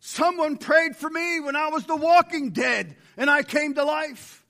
Someone 0.00 0.56
prayed 0.56 0.96
for 0.96 1.08
me 1.08 1.40
when 1.40 1.54
I 1.56 1.68
was 1.68 1.86
the 1.86 1.96
walking 1.96 2.50
dead 2.50 2.96
and 3.16 3.30
I 3.30 3.44
came 3.44 3.74
to 3.74 3.84
life. 3.84 4.41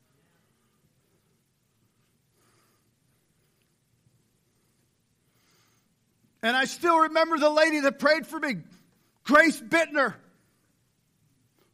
And 6.42 6.56
I 6.56 6.64
still 6.64 6.98
remember 6.98 7.38
the 7.38 7.50
lady 7.50 7.80
that 7.80 7.98
prayed 7.98 8.26
for 8.26 8.38
me, 8.40 8.56
Grace 9.24 9.60
Bittner. 9.60 10.14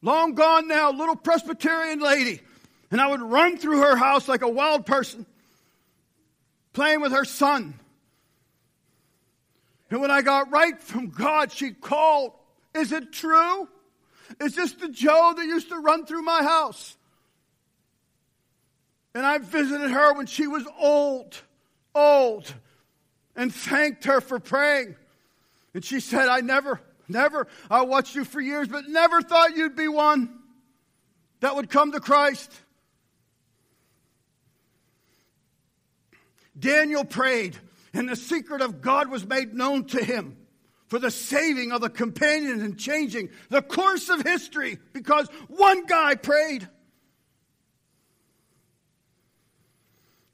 Long 0.02 0.35
gone 0.35 0.68
now, 0.68 0.92
little 0.92 1.16
Presbyterian 1.16 2.00
lady. 2.00 2.40
And 2.90 3.00
I 3.00 3.09
would 3.09 3.22
run 3.22 3.59
through 3.59 3.81
her 3.81 3.96
house 3.96 4.28
like 4.28 4.42
a 4.42 4.48
wild 4.48 4.87
person, 4.87 5.26
playing 6.72 7.00
with 7.00 7.12
her 7.12 7.24
son. 7.24 7.78
And 9.90 10.00
when 10.00 10.11
I 10.11 10.22
got 10.22 10.50
right 10.50 10.81
from 10.81 11.09
God, 11.09 11.50
she 11.50 11.70
called, 11.70 12.33
Is 12.74 12.92
it 12.92 13.12
true? 13.12 13.68
Is 14.40 14.54
this 14.54 14.72
the 14.74 14.88
Joe 14.88 15.35
that 15.37 15.44
used 15.44 15.70
to 15.70 15.78
run 15.78 16.04
through 16.04 16.22
my 16.22 16.42
house? 16.42 16.96
And 19.14 19.24
I 19.24 19.38
visited 19.38 19.90
her 19.90 20.12
when 20.12 20.26
she 20.26 20.46
was 20.46 20.64
old, 20.78 21.40
old 21.94 22.52
and 23.38 23.55
thanked 23.55 24.05
her 24.05 24.20
for 24.20 24.40
praying. 24.40 24.96
And 25.72 25.83
she 25.83 26.01
said, 26.01 26.29
I 26.29 26.40
never, 26.40 26.81
never, 27.09 27.46
I 27.70 27.83
watched 27.83 28.16
you 28.16 28.24
for 28.24 28.40
years, 28.40 28.66
but 28.66 28.88
never 28.88 29.22
thought 29.22 29.57
you'd 29.57 29.77
be 29.77 29.88
one 29.88 30.40
that 31.40 31.55
would 31.55 31.70
come 31.70 31.92
to 31.92 32.01
Christ. 32.01 32.53
Daniel 36.59 37.05
prayed, 37.05 37.57
and 37.94 38.09
the 38.09 38.16
secret 38.16 38.61
of 38.61 38.83
God 38.83 39.09
was 39.09 39.24
made 39.24 39.55
known 39.55 39.85
to 39.87 40.05
him 40.05 40.37
for 40.88 40.98
the 40.98 41.11
saving 41.11 41.70
of 41.70 41.81
the 41.81 41.90
companions 41.90 42.62
and 42.62 42.77
changing 42.77 43.29
the 43.51 43.62
course 43.62 44.09
of 44.09 44.22
history 44.22 44.79
because 44.92 45.29
one 45.46 45.87
guy 45.87 46.16
prayed. 46.16 46.66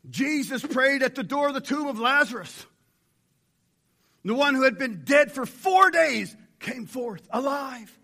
Jesus 0.08 0.62
prayed 0.62 1.02
at 1.02 1.14
the 1.14 1.22
door 1.22 1.48
of 1.48 1.54
the 1.54 1.60
tomb 1.60 1.86
of 1.86 1.98
Lazarus. 1.98 2.66
The 4.24 4.34
one 4.34 4.54
who 4.54 4.62
had 4.62 4.78
been 4.78 5.02
dead 5.04 5.32
for 5.32 5.44
four 5.44 5.90
days 5.90 6.34
came 6.58 6.86
forth 6.86 7.26
alive. 7.30 7.96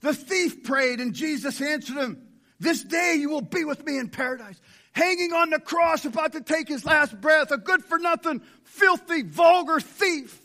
The 0.00 0.14
thief 0.14 0.64
prayed, 0.64 1.00
and 1.00 1.14
Jesus 1.14 1.60
answered 1.60 1.96
him, 1.96 2.26
This 2.58 2.82
day 2.82 3.16
you 3.18 3.28
will 3.28 3.42
be 3.42 3.64
with 3.64 3.84
me 3.84 3.98
in 3.98 4.08
paradise. 4.08 4.58
Hanging 4.92 5.32
on 5.32 5.50
the 5.50 5.60
cross, 5.60 6.04
about 6.04 6.32
to 6.32 6.40
take 6.40 6.68
his 6.68 6.84
last 6.84 7.20
breath, 7.20 7.50
a 7.50 7.58
good 7.58 7.84
for 7.84 7.98
nothing, 7.98 8.40
filthy, 8.64 9.22
vulgar 9.22 9.78
thief. 9.78 10.40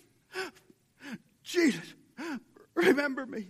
Jesus, 1.43 1.93
remember 2.75 3.25
me. 3.25 3.47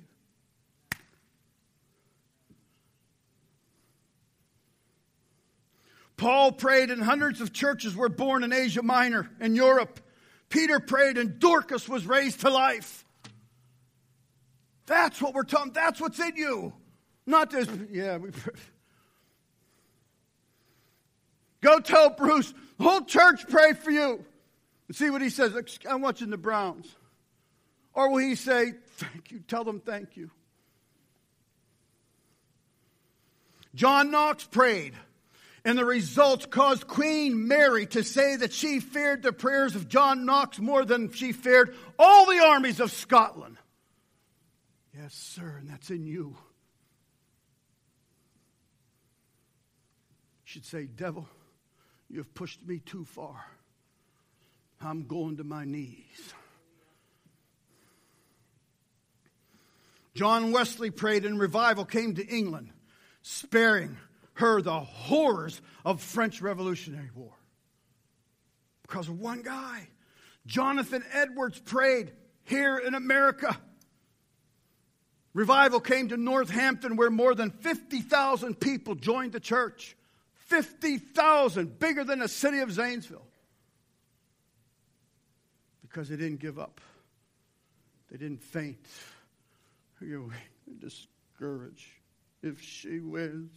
Paul 6.17 6.53
prayed, 6.53 6.91
and 6.91 7.03
hundreds 7.03 7.41
of 7.41 7.51
churches 7.51 7.95
were 7.95 8.09
born 8.09 8.43
in 8.43 8.53
Asia 8.53 8.83
Minor 8.83 9.29
and 9.39 9.55
Europe. 9.55 9.99
Peter 10.55 10.79
prayed, 10.79 11.17
and 11.17 11.37
Dorcas 11.37 11.89
was 11.89 12.05
raised 12.05 12.39
to 12.41 12.49
life. 12.49 13.03
That's 14.85 15.21
what 15.21 15.33
we're 15.33 15.43
talking. 15.43 15.73
That's 15.73 15.99
what's 15.99 16.17
in 16.17 16.37
you, 16.37 16.73
not 17.25 17.51
this. 17.51 17.67
Yeah, 17.91 18.17
we. 18.17 18.29
Go 21.59 21.79
tell 21.79 22.09
Bruce. 22.11 22.53
The 22.77 22.83
whole 22.83 23.01
church 23.01 23.47
pray 23.49 23.73
for 23.73 23.91
you. 23.91 24.23
And 24.87 24.95
see 24.95 25.09
what 25.09 25.21
he 25.21 25.29
says. 25.29 25.53
I'm 25.89 26.01
watching 26.01 26.29
the 26.29 26.37
Browns. 26.37 26.87
Or 27.93 28.11
will 28.11 28.19
he 28.19 28.35
say, 28.35 28.75
Thank 28.97 29.31
you? 29.31 29.39
Tell 29.47 29.65
them 29.65 29.81
thank 29.81 30.15
you. 30.15 30.29
John 33.73 34.09
Knox 34.09 34.45
prayed, 34.45 34.93
and 35.65 35.79
the 35.79 35.83
results 35.83 36.45
caused 36.45 36.85
Queen 36.85 37.47
Mary 37.47 37.87
to 37.87 38.03
say 38.03 38.35
that 38.35 38.53
she 38.53 38.79
feared 38.79 39.23
the 39.23 39.33
prayers 39.33 39.75
of 39.75 39.89
John 39.89 40.23
Knox 40.23 40.59
more 40.59 40.85
than 40.85 41.11
she 41.11 41.31
feared 41.31 41.75
all 41.97 42.27
the 42.27 42.39
armies 42.39 42.79
of 42.79 42.91
Scotland. 42.91 43.57
Yes, 44.95 45.15
sir, 45.15 45.57
and 45.59 45.67
that's 45.67 45.89
in 45.89 46.05
you. 46.05 46.37
Should 50.43 50.65
say, 50.65 50.85
Devil, 50.85 51.27
you 52.09 52.19
have 52.19 52.33
pushed 52.35 52.65
me 52.65 52.79
too 52.79 53.03
far. 53.03 53.43
I'm 54.79 55.07
going 55.07 55.37
to 55.37 55.43
my 55.43 55.65
knees. 55.65 56.33
John 60.13 60.51
Wesley 60.51 60.91
prayed 60.91 61.25
and 61.25 61.39
revival 61.39 61.85
came 61.85 62.15
to 62.15 62.25
England, 62.25 62.69
sparing 63.23 63.97
her 64.35 64.61
the 64.61 64.79
horrors 64.79 65.61
of 65.83 66.01
French 66.01 66.41
Revolutionary 66.41 67.09
War. 67.15 67.33
Because 68.83 69.07
of 69.07 69.19
one 69.19 69.41
guy. 69.41 69.87
Jonathan 70.45 71.03
Edwards 71.11 71.59
prayed 71.59 72.11
here 72.43 72.77
in 72.77 72.93
America. 72.93 73.57
Revival 75.33 75.79
came 75.79 76.09
to 76.09 76.17
Northampton 76.17 76.95
where 76.95 77.09
more 77.09 77.33
than 77.33 77.49
50,000 77.49 78.59
people 78.59 78.95
joined 78.95 79.33
the 79.33 79.39
church. 79.39 79.97
50,000, 80.35 81.79
bigger 81.79 82.03
than 82.03 82.19
the 82.19 82.27
city 82.27 82.59
of 82.59 82.71
Zanesville. 82.71 83.25
Because 85.81 86.09
they 86.09 86.15
didn't 86.17 86.39
give 86.39 86.59
up, 86.59 86.79
they 88.11 88.17
didn't 88.17 88.43
faint. 88.43 88.85
You're 89.99 90.29
discouraged 90.79 91.87
if 92.43 92.61
she 92.61 92.99
wins 92.99 93.51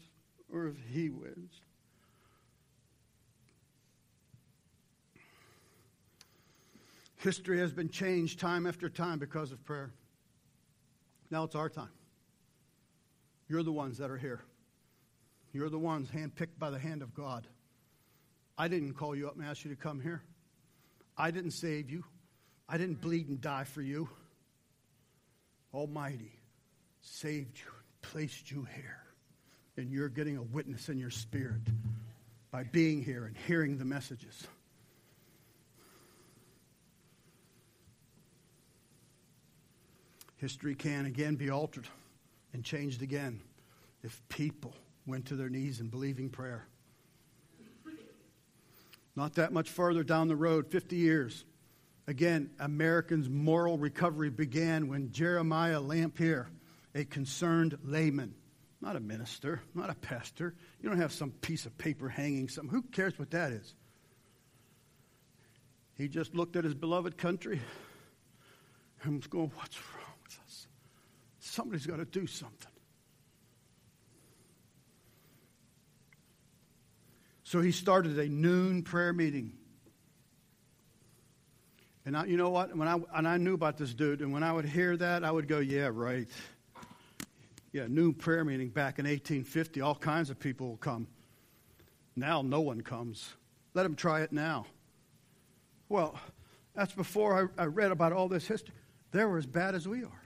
or 0.52 0.68
if 0.68 0.74
he 0.90 1.10
wins. 1.10 1.60
History 7.18 7.58
has 7.58 7.72
been 7.72 7.88
changed 7.88 8.38
time 8.38 8.66
after 8.66 8.88
time 8.88 9.18
because 9.18 9.50
of 9.50 9.64
prayer. 9.64 9.90
Now 11.30 11.44
it's 11.44 11.56
our 11.56 11.68
time. 11.68 11.90
You're 13.48 13.62
the 13.64 13.72
ones 13.72 13.98
that 13.98 14.10
are 14.10 14.16
here. 14.16 14.40
You're 15.52 15.70
the 15.70 15.78
ones 15.78 16.10
handpicked 16.10 16.58
by 16.58 16.70
the 16.70 16.78
hand 16.78 17.02
of 17.02 17.14
God. 17.14 17.46
I 18.56 18.68
didn't 18.68 18.94
call 18.94 19.16
you 19.16 19.26
up 19.26 19.36
and 19.36 19.44
ask 19.44 19.64
you 19.64 19.70
to 19.70 19.76
come 19.76 20.00
here. 20.00 20.22
I 21.16 21.30
didn't 21.30 21.52
save 21.52 21.90
you. 21.90 22.04
I 22.68 22.78
didn't 22.78 23.00
bleed 23.00 23.28
and 23.28 23.40
die 23.40 23.64
for 23.64 23.82
you. 23.82 24.08
Almighty 25.72 26.32
saved 27.02 27.58
you 27.58 27.70
and 27.70 28.02
placed 28.02 28.50
you 28.50 28.66
here. 28.74 29.07
And 29.78 29.92
you're 29.92 30.08
getting 30.08 30.36
a 30.36 30.42
witness 30.42 30.88
in 30.88 30.98
your 30.98 31.08
spirit 31.08 31.60
by 32.50 32.64
being 32.64 33.00
here 33.00 33.26
and 33.26 33.36
hearing 33.46 33.78
the 33.78 33.84
messages. 33.84 34.48
History 40.38 40.74
can 40.74 41.06
again 41.06 41.36
be 41.36 41.48
altered 41.48 41.86
and 42.52 42.64
changed 42.64 43.02
again 43.02 43.40
if 44.02 44.20
people 44.28 44.74
went 45.06 45.26
to 45.26 45.36
their 45.36 45.48
knees 45.48 45.78
in 45.78 45.86
believing 45.90 46.28
prayer. 46.28 46.66
Not 49.14 49.34
that 49.34 49.52
much 49.52 49.70
further 49.70 50.02
down 50.02 50.26
the 50.26 50.34
road, 50.34 50.66
50 50.66 50.96
years. 50.96 51.44
Again, 52.08 52.50
Americans' 52.58 53.28
moral 53.28 53.78
recovery 53.78 54.30
began 54.30 54.88
when 54.88 55.12
Jeremiah 55.12 55.80
Lanphier, 55.80 56.48
a 56.96 57.04
concerned 57.04 57.78
layman, 57.84 58.34
not 58.80 58.96
a 58.96 59.00
minister, 59.00 59.60
not 59.74 59.90
a 59.90 59.94
pastor, 59.94 60.54
you 60.80 60.88
don't 60.88 61.00
have 61.00 61.12
some 61.12 61.30
piece 61.30 61.66
of 61.66 61.76
paper 61.78 62.08
hanging 62.08 62.48
something. 62.48 62.70
Who 62.70 62.82
cares 62.82 63.18
what 63.18 63.30
that 63.32 63.52
is? 63.52 63.74
He 65.96 66.08
just 66.08 66.34
looked 66.34 66.54
at 66.54 66.64
his 66.64 66.74
beloved 66.74 67.18
country 67.18 67.60
and 69.02 69.16
was 69.16 69.26
going, 69.26 69.50
What's 69.56 69.76
wrong 69.94 70.14
with 70.22 70.38
us? 70.46 70.68
Somebody's 71.40 71.86
got 71.86 71.96
to 71.96 72.04
do 72.04 72.26
something. 72.26 72.70
So 77.42 77.60
he 77.60 77.72
started 77.72 78.18
a 78.18 78.28
noon 78.28 78.82
prayer 78.82 79.12
meeting. 79.12 79.54
And 82.04 82.16
I, 82.16 82.26
you 82.26 82.36
know 82.36 82.50
what? 82.50 82.76
When 82.76 82.86
I, 82.86 82.98
and 83.14 83.26
I 83.26 83.38
knew 83.38 83.54
about 83.54 83.76
this 83.76 83.92
dude, 83.92 84.20
and 84.20 84.32
when 84.32 84.42
I 84.42 84.52
would 84.52 84.66
hear 84.66 84.96
that, 84.98 85.24
I 85.24 85.30
would 85.30 85.48
go, 85.48 85.58
yeah, 85.58 85.90
right. 85.92 86.28
Yeah, 87.72 87.86
noon 87.88 88.14
prayer 88.14 88.44
meeting 88.44 88.70
back 88.70 88.98
in 88.98 89.04
1850. 89.04 89.80
All 89.80 89.94
kinds 89.94 90.30
of 90.30 90.38
people 90.38 90.68
will 90.68 90.76
come. 90.76 91.06
Now 92.16 92.42
no 92.42 92.60
one 92.60 92.80
comes. 92.80 93.34
Let 93.74 93.82
them 93.82 93.94
try 93.94 94.22
it 94.22 94.32
now. 94.32 94.66
Well, 95.88 96.18
that's 96.74 96.92
before 96.92 97.50
I, 97.58 97.62
I 97.62 97.66
read 97.66 97.92
about 97.92 98.12
all 98.12 98.28
this 98.28 98.46
history. 98.46 98.74
They 99.12 99.24
were 99.24 99.38
as 99.38 99.46
bad 99.46 99.74
as 99.74 99.86
we 99.86 100.04
are. 100.04 100.22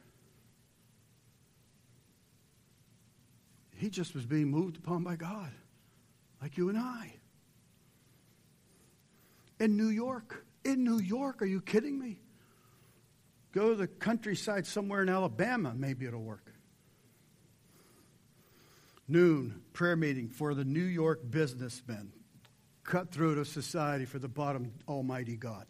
He 3.77 3.91
just 3.91 4.15
was 4.15 4.25
being 4.27 4.49
moved 4.49 4.77
upon 4.77 5.03
by 5.03 5.17
God 5.17 5.51
like 6.41 6.57
you 6.57 6.69
and 6.69 6.79
I. 6.79 7.15
In 9.59 9.77
New 9.77 9.89
York. 9.89 10.45
In 10.65 10.85
New 10.85 11.01
York. 11.01 11.43
Are 11.43 11.47
you 11.47 11.61
kidding 11.61 11.99
me? 11.99 12.21
Go 13.53 13.71
to 13.71 13.75
the 13.75 13.87
countryside 13.87 14.67
somewhere 14.67 15.03
in 15.03 15.09
Alabama, 15.09 15.75
maybe 15.77 16.07
it'll 16.07 16.23
work. 16.23 16.52
Noon, 19.13 19.61
prayer 19.75 19.95
meeting 19.95 20.31
for 20.31 20.55
the 20.55 20.65
New 20.65 20.81
York 20.81 21.21
businessmen. 21.31 22.13
Cut 22.83 23.13
through 23.13 23.35
to 23.35 23.45
society 23.45 24.07
for 24.07 24.19
the 24.19 24.27
bottom, 24.27 24.73
Almighty 24.89 25.37
God. 25.37 25.67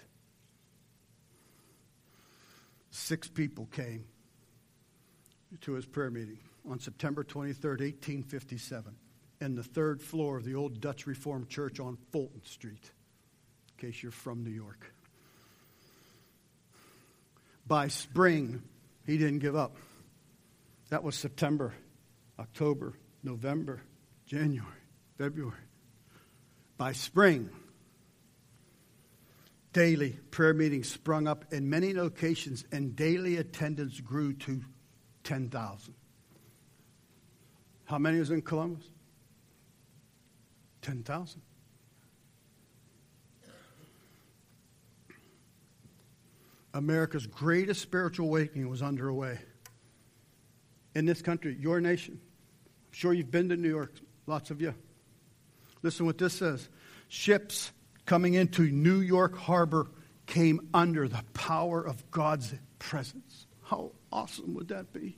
Six 2.92 3.26
people 3.26 3.66
came 3.66 4.04
to 5.62 5.72
his 5.72 5.84
prayer 5.84 6.10
meeting 6.10 6.38
on 6.70 6.78
September 6.78 7.24
23rd, 7.24 7.80
1857 7.80 8.94
in 9.40 9.56
the 9.56 9.64
third 9.64 10.00
floor 10.00 10.36
of 10.36 10.44
the 10.44 10.54
old 10.54 10.80
Dutch 10.80 11.08
Reformed 11.08 11.48
Church 11.48 11.80
on 11.80 11.98
Fulton 12.12 12.44
Street, 12.44 12.92
in 13.70 13.88
case 13.90 14.04
you're 14.04 14.12
from 14.12 14.44
New 14.44 14.50
York. 14.52 14.94
By 17.66 17.88
spring, 17.88 18.62
he 19.04 19.18
didn't 19.18 19.40
give 19.40 19.56
up. 19.56 19.76
That 20.90 21.02
was 21.02 21.16
September, 21.16 21.74
October, 22.38 22.94
November, 23.22 23.82
January, 24.26 24.68
February. 25.18 25.54
By 26.76 26.92
spring, 26.92 27.50
daily 29.72 30.18
prayer 30.30 30.54
meetings 30.54 30.88
sprung 30.88 31.26
up 31.26 31.52
in 31.52 31.68
many 31.68 31.94
locations, 31.94 32.64
and 32.72 32.96
daily 32.96 33.36
attendance 33.36 34.00
grew 34.00 34.32
to 34.34 34.62
10,000. 35.24 35.94
How 37.84 37.98
many 37.98 38.18
was 38.18 38.30
in 38.30 38.42
Columbus? 38.42 38.84
10,000. 40.82 41.40
America's 46.74 47.26
greatest 47.26 47.82
spiritual 47.82 48.26
awakening 48.28 48.68
was 48.68 48.82
underway. 48.82 49.38
In 50.94 51.04
this 51.04 51.22
country, 51.22 51.56
your 51.60 51.80
nation. 51.80 52.18
I'm 52.92 52.98
sure 52.98 53.14
you've 53.14 53.30
been 53.30 53.48
to 53.48 53.56
New 53.56 53.70
York, 53.70 53.94
lots 54.26 54.50
of 54.50 54.60
you. 54.60 54.74
Listen 55.82 56.04
what 56.04 56.18
this 56.18 56.34
says. 56.34 56.68
Ships 57.08 57.72
coming 58.04 58.34
into 58.34 58.70
New 58.70 59.00
York 59.00 59.34
Harbor 59.34 59.86
came 60.26 60.68
under 60.74 61.08
the 61.08 61.22
power 61.32 61.82
of 61.82 62.10
God's 62.10 62.52
presence. 62.78 63.46
How 63.64 63.92
awesome 64.12 64.52
would 64.54 64.68
that 64.68 64.92
be? 64.92 65.16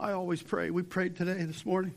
I 0.00 0.12
always 0.12 0.42
pray. 0.42 0.70
We 0.70 0.82
prayed 0.82 1.14
today, 1.14 1.44
this 1.44 1.64
morning. 1.64 1.94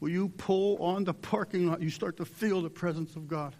Will 0.00 0.08
you 0.08 0.28
pull 0.28 0.82
on 0.82 1.04
the 1.04 1.14
parking 1.14 1.68
lot? 1.68 1.80
You 1.80 1.90
start 1.90 2.16
to 2.16 2.24
feel 2.24 2.62
the 2.62 2.68
presence 2.68 3.14
of 3.14 3.28
God. 3.28 3.54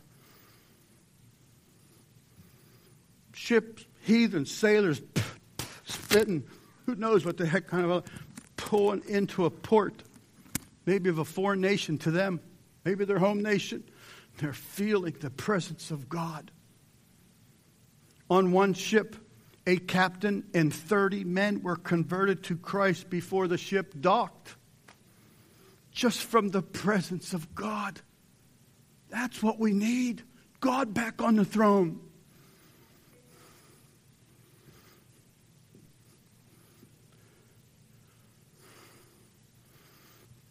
Ships, 3.35 3.85
heathen, 4.01 4.47
sailors 4.47 5.01
spitting, 5.85 6.43
who 6.87 6.97
knows 6.97 7.25
what 7.25 7.37
the 7.37 7.47
heck 7.47 7.69
kind 7.69 7.85
of 7.85 7.91
a, 7.91 8.03
pulling 8.57 9.03
into 9.07 9.45
a 9.45 9.51
port, 9.51 10.03
maybe 10.87 11.11
of 11.11 11.19
a 11.19 11.25
foreign 11.25 11.61
nation 11.61 11.99
to 11.99 12.11
them, 12.11 12.41
maybe 12.85 13.05
their 13.05 13.19
home 13.19 13.43
nation. 13.43 13.85
They're 14.39 14.53
feeling 14.53 15.17
the 15.21 15.31
presence 15.31 15.91
of 15.91 16.09
God. 16.09 16.51
On 18.29 18.53
one 18.53 18.75
ship, 18.75 19.17
a 19.67 19.77
captain 19.77 20.45
and 20.55 20.73
30 20.73 21.25
men 21.25 21.63
were 21.63 21.77
converted 21.77 22.45
to 22.45 22.57
Christ 22.57 23.11
before 23.11 23.49
the 23.49 23.59
ship 23.59 23.95
docked. 24.01 24.57
Just 25.93 26.23
from 26.23 26.49
the 26.49 26.63
presence 26.63 27.35
of 27.35 27.55
God. 27.55 28.01
That's 29.11 29.43
what 29.43 29.59
we 29.59 29.73
need. 29.73 30.23
God 30.61 30.95
back 30.95 31.21
on 31.21 31.37
the 31.37 31.45
throne. 31.45 32.01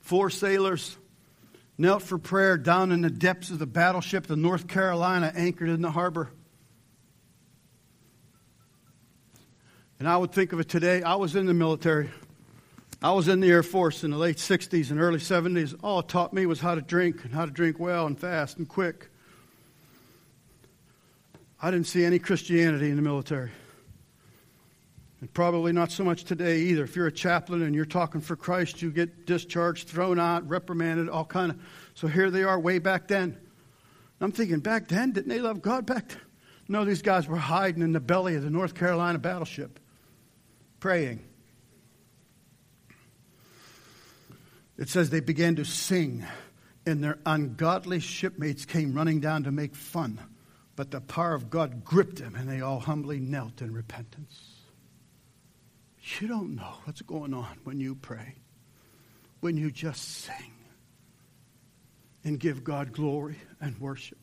Four 0.10 0.32
sailors 0.32 0.98
knelt 1.78 2.02
for 2.02 2.18
prayer 2.18 2.58
down 2.58 2.92
in 2.92 3.02
the 3.02 3.12
depths 3.12 3.52
of 3.52 3.60
the 3.60 3.68
battleship, 3.68 4.26
the 4.26 4.36
North 4.36 4.68
Carolina, 4.68 5.32
anchored 5.36 5.70
in 5.70 5.84
the 5.84 5.92
harbor. 5.92 6.32
And 10.00 10.08
I 10.08 10.18
would 10.18 10.32
think 10.32 10.52
of 10.52 10.60
it 10.60 10.68
today. 10.68 11.04
I 11.04 11.14
was 11.14 11.36
in 11.36 11.46
the 11.46 11.54
military. 11.54 12.10
I 13.04 13.12
was 13.12 13.28
in 13.28 13.40
the 13.40 13.52
Air 13.52 13.62
Force 13.62 14.04
in 14.04 14.10
the 14.10 14.18
late 14.18 14.38
60s 14.38 14.90
and 14.90 15.00
early 15.00 15.20
70s. 15.20 15.78
All 15.84 16.00
it 16.00 16.08
taught 16.08 16.34
me 16.34 16.48
was 16.48 16.60
how 16.60 16.74
to 16.74 16.82
drink 16.82 17.24
and 17.24 17.32
how 17.32 17.46
to 17.46 17.52
drink 17.52 17.78
well 17.78 18.08
and 18.08 18.20
fast 18.20 18.58
and 18.58 18.68
quick. 18.68 19.12
I 21.62 21.70
didn't 21.70 21.86
see 21.86 22.04
any 22.04 22.18
Christianity 22.18 22.90
in 22.90 22.96
the 22.96 23.04
military. 23.04 23.52
And 25.22 25.34
probably 25.34 25.74
not 25.74 25.92
so 25.92 26.04
much 26.04 26.24
today 26.24 26.60
either. 26.62 26.84
If 26.84 26.96
you're 26.96 27.08
a 27.08 27.12
chaplain 27.12 27.62
and 27.64 27.76
you're 27.76 27.86
talking 27.86 28.22
for 28.22 28.36
Christ, 28.36 28.82
you 28.82 28.90
get 28.90 29.26
discharged, 29.26 29.90
thrown 29.90 30.18
out, 30.18 30.48
reprimanded, 30.48 31.10
all 31.10 31.26
kind 31.26 31.52
of. 31.52 31.60
So 31.94 32.08
here 32.08 32.32
they 32.32 32.44
are 32.44 32.58
way 32.58 32.80
back 32.80 33.08
then. 33.10 33.38
I'm 34.22 34.32
thinking, 34.32 34.60
back 34.60 34.88
then, 34.88 35.12
didn't 35.12 35.30
they 35.30 35.42
love 35.42 35.62
God 35.62 35.86
back 35.86 36.10
then? 36.10 36.22
No, 36.68 36.86
these 36.86 37.02
guys 37.02 37.28
were 37.28 37.38
hiding 37.38 37.82
in 37.82 37.94
the 37.94 38.00
belly 38.00 38.36
of 38.36 38.44
the 38.44 38.50
North 38.50 38.76
Carolina 38.76 39.18
battleship, 39.18 39.80
praying. 40.80 41.24
It 44.78 44.88
says 44.88 45.10
they 45.10 45.20
began 45.20 45.56
to 45.56 45.66
sing, 45.66 46.26
and 46.86 47.04
their 47.04 47.18
ungodly 47.26 48.00
shipmates 48.00 48.66
came 48.66 48.94
running 48.94 49.20
down 49.20 49.44
to 49.44 49.52
make 49.52 49.76
fun. 49.76 50.20
But 50.76 50.92
the 50.92 51.02
power 51.02 51.34
of 51.34 51.50
God 51.50 51.84
gripped 51.84 52.18
them, 52.18 52.36
and 52.36 52.48
they 52.48 52.62
all 52.62 52.80
humbly 52.80 53.20
knelt 53.20 53.62
in 53.62 53.74
repentance. 53.74 54.49
You 56.02 56.28
don't 56.28 56.56
know 56.56 56.74
what's 56.86 57.02
going 57.02 57.34
on 57.34 57.58
when 57.64 57.80
you 57.80 57.96
pray, 57.96 58.36
when 59.42 59.58
you 59.58 59.72
just 59.72 60.24
sing 60.24 60.54
and 62.24 62.40
give 62.40 62.64
God 62.64 62.92
glory 62.92 63.38
and 63.62 63.78
worship. 63.80 64.18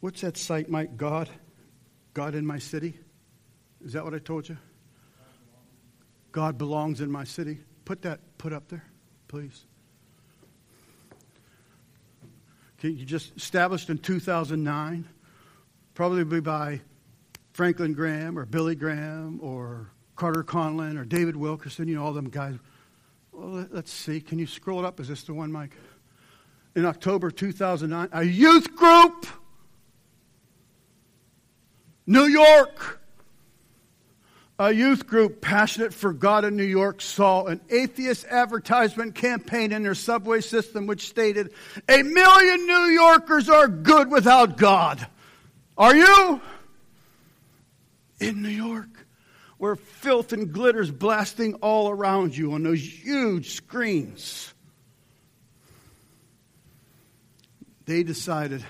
What's 0.00 0.20
that 0.20 0.36
site, 0.36 0.68
Mike? 0.68 0.96
God? 0.96 1.28
God 2.14 2.34
in 2.34 2.46
my 2.46 2.58
city? 2.58 2.98
Is 3.84 3.92
that 3.94 4.04
what 4.04 4.14
I 4.14 4.18
told 4.18 4.48
you? 4.48 4.56
God 6.32 6.58
belongs 6.58 7.00
in 7.00 7.10
my 7.10 7.24
city. 7.24 7.58
Put 7.84 8.02
that 8.02 8.20
put 8.36 8.52
up 8.52 8.68
there, 8.68 8.84
please. 9.28 9.64
Okay, 12.78 12.90
you 12.90 13.06
just 13.06 13.34
established 13.36 13.88
in 13.88 13.96
2009, 13.96 15.08
probably 15.94 16.40
by 16.40 16.80
Franklin 17.56 17.94
Graham 17.94 18.38
or 18.38 18.44
Billy 18.44 18.74
Graham 18.74 19.40
or 19.42 19.90
Carter 20.14 20.44
Conlon 20.44 20.98
or 20.98 21.06
David 21.06 21.36
Wilkerson, 21.36 21.88
you 21.88 21.94
know, 21.94 22.04
all 22.04 22.12
them 22.12 22.28
guys. 22.28 22.54
Well, 23.32 23.66
let's 23.70 23.90
see. 23.90 24.20
Can 24.20 24.38
you 24.38 24.46
scroll 24.46 24.80
it 24.80 24.84
up? 24.84 25.00
Is 25.00 25.08
this 25.08 25.22
the 25.22 25.32
one, 25.32 25.50
Mike? 25.50 25.70
In 26.74 26.84
October 26.84 27.30
2009, 27.30 28.10
a 28.12 28.22
youth 28.24 28.76
group, 28.76 29.26
New 32.06 32.24
York. 32.24 33.00
A 34.58 34.72
youth 34.72 35.06
group 35.06 35.40
passionate 35.40 35.94
for 35.94 36.12
God 36.12 36.44
in 36.44 36.56
New 36.56 36.64
York 36.64 37.00
saw 37.00 37.44
an 37.44 37.62
atheist 37.70 38.26
advertisement 38.26 39.14
campaign 39.14 39.72
in 39.72 39.82
their 39.82 39.94
subway 39.94 40.42
system 40.42 40.86
which 40.86 41.08
stated, 41.08 41.54
A 41.88 42.02
million 42.02 42.66
New 42.66 42.90
Yorkers 42.90 43.48
are 43.48 43.68
good 43.68 44.10
without 44.10 44.58
God. 44.58 45.06
Are 45.78 45.96
you? 45.96 46.40
In 48.20 48.42
New 48.42 48.48
York, 48.48 49.06
where 49.58 49.76
filth 49.76 50.32
and 50.32 50.52
glitters 50.52 50.90
blasting 50.90 51.54
all 51.54 51.90
around 51.90 52.36
you 52.36 52.52
on 52.52 52.62
those 52.62 52.82
huge 52.82 53.52
screens. 53.52 54.52
They 57.84 58.02
decided 58.02 58.64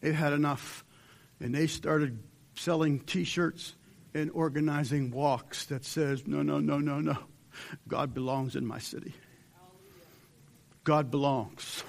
they 0.00 0.12
had 0.12 0.32
enough, 0.32 0.84
and 1.40 1.54
they 1.54 1.66
started 1.66 2.22
selling 2.54 3.00
T-shirts 3.00 3.74
and 4.14 4.30
organizing 4.32 5.10
walks 5.10 5.66
that 5.66 5.84
says, 5.84 6.26
"No, 6.26 6.42
no, 6.42 6.60
no, 6.60 6.78
no, 6.78 7.00
no, 7.00 7.16
God 7.88 8.12
belongs 8.12 8.56
in 8.56 8.66
my 8.66 8.78
city. 8.78 9.14
God 10.84 11.10
belongs." 11.10 11.82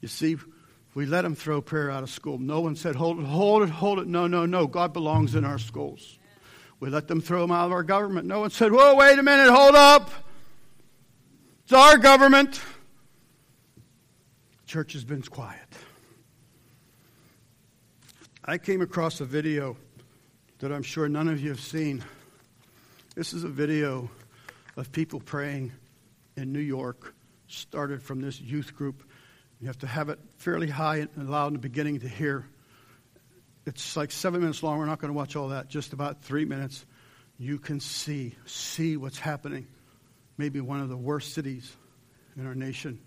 You 0.00 0.08
see 0.08 0.36
we 0.94 1.06
let 1.06 1.22
them 1.22 1.34
throw 1.34 1.60
prayer 1.60 1.90
out 1.90 2.02
of 2.02 2.10
school. 2.10 2.38
No 2.38 2.60
one 2.60 2.76
said, 2.76 2.96
hold 2.96 3.20
it, 3.20 3.26
hold 3.26 3.62
it, 3.62 3.68
hold 3.68 3.98
it. 3.98 4.08
No, 4.08 4.26
no, 4.26 4.46
no. 4.46 4.66
God 4.66 4.92
belongs 4.92 5.34
in 5.34 5.44
our 5.44 5.58
schools. 5.58 6.18
We 6.80 6.90
let 6.90 7.08
them 7.08 7.20
throw 7.20 7.42
them 7.42 7.50
out 7.50 7.66
of 7.66 7.72
our 7.72 7.82
government. 7.82 8.26
No 8.26 8.40
one 8.40 8.50
said, 8.50 8.72
whoa, 8.72 8.94
wait 8.94 9.18
a 9.18 9.22
minute, 9.22 9.50
hold 9.50 9.74
up. 9.74 10.10
It's 11.64 11.72
our 11.72 11.98
government. 11.98 12.60
Church 14.66 14.92
has 14.92 15.04
been 15.04 15.22
quiet. 15.22 15.66
I 18.44 18.58
came 18.58 18.80
across 18.80 19.20
a 19.20 19.24
video 19.24 19.76
that 20.60 20.72
I'm 20.72 20.82
sure 20.82 21.08
none 21.08 21.28
of 21.28 21.40
you 21.40 21.50
have 21.50 21.60
seen. 21.60 22.04
This 23.14 23.32
is 23.32 23.44
a 23.44 23.48
video 23.48 24.08
of 24.76 24.90
people 24.92 25.20
praying 25.20 25.72
in 26.36 26.52
New 26.52 26.60
York, 26.60 27.14
started 27.48 28.02
from 28.02 28.20
this 28.20 28.40
youth 28.40 28.74
group 28.74 29.07
you 29.60 29.66
have 29.66 29.78
to 29.78 29.86
have 29.86 30.08
it 30.08 30.18
fairly 30.36 30.68
high 30.68 31.08
and 31.16 31.30
loud 31.30 31.48
in 31.48 31.52
the 31.54 31.58
beginning 31.58 32.00
to 32.00 32.08
hear. 32.08 32.46
It's 33.66 33.96
like 33.96 34.10
seven 34.10 34.40
minutes 34.40 34.62
long. 34.62 34.78
We're 34.78 34.86
not 34.86 35.00
going 35.00 35.12
to 35.12 35.16
watch 35.16 35.36
all 35.36 35.48
that, 35.48 35.68
just 35.68 35.92
about 35.92 36.22
three 36.22 36.44
minutes. 36.44 36.86
You 37.38 37.58
can 37.58 37.80
see, 37.80 38.34
see 38.46 38.96
what's 38.96 39.18
happening. 39.18 39.66
Maybe 40.36 40.60
one 40.60 40.80
of 40.80 40.88
the 40.88 40.96
worst 40.96 41.34
cities 41.34 41.70
in 42.36 42.46
our 42.46 42.54
nation, 42.54 43.00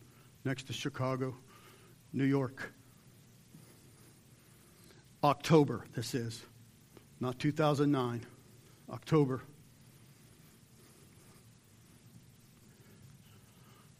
next 0.43 0.67
to 0.67 0.73
Chicago, 0.73 1.35
New 2.11 2.25
York. 2.25 2.73
October, 5.23 5.85
this 5.95 6.13
is, 6.13 6.41
not 7.19 7.39
2009. 7.39 8.25
October. 8.89 9.41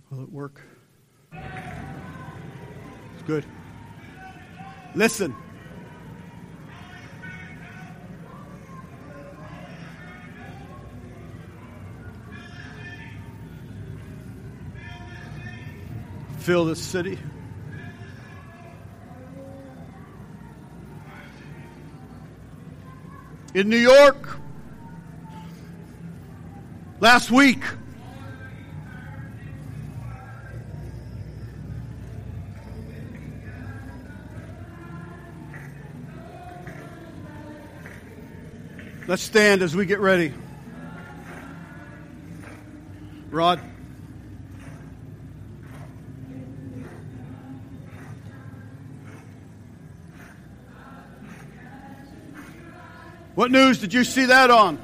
Will 0.09 0.23
it 0.23 0.31
work? 0.31 0.61
Good. 3.27 3.45
Listen. 4.95 5.35
Fill 16.39 16.65
this 16.65 16.81
city. 16.81 17.19
In 23.53 23.69
New 23.69 23.77
York, 23.77 24.37
last 26.99 27.29
week, 27.29 27.61
Let's 39.07 39.23
stand 39.23 39.61
as 39.61 39.75
we 39.75 39.85
get 39.85 39.99
ready. 39.99 40.31
Rod. 43.31 43.59
What 53.33 53.49
news 53.49 53.79
did 53.79 53.93
you 53.93 54.03
see 54.03 54.25
that 54.25 54.51
on? 54.51 54.77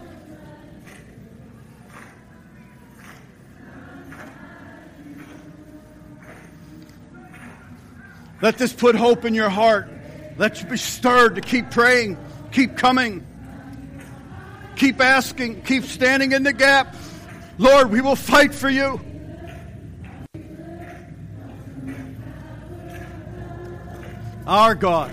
Let 8.41 8.57
this 8.57 8.73
put 8.73 8.95
hope 8.95 9.25
in 9.25 9.33
your 9.33 9.49
heart. 9.49 9.89
Let 10.37 10.61
you 10.61 10.69
be 10.69 10.77
stirred 10.77 11.35
to 11.35 11.41
keep 11.41 11.71
praying, 11.71 12.17
keep 12.51 12.77
coming. 12.77 13.25
Keep 14.77 15.01
asking, 15.01 15.63
keep 15.63 15.85
standing 15.85 16.33
in 16.33 16.43
the 16.43 16.53
gap. 16.53 16.95
Lord, 17.57 17.89
we 17.89 17.99
will 17.99 18.15
fight 18.15 18.53
for 18.53 18.69
you. 18.69 19.01
Our 24.45 24.75
God. 24.75 25.11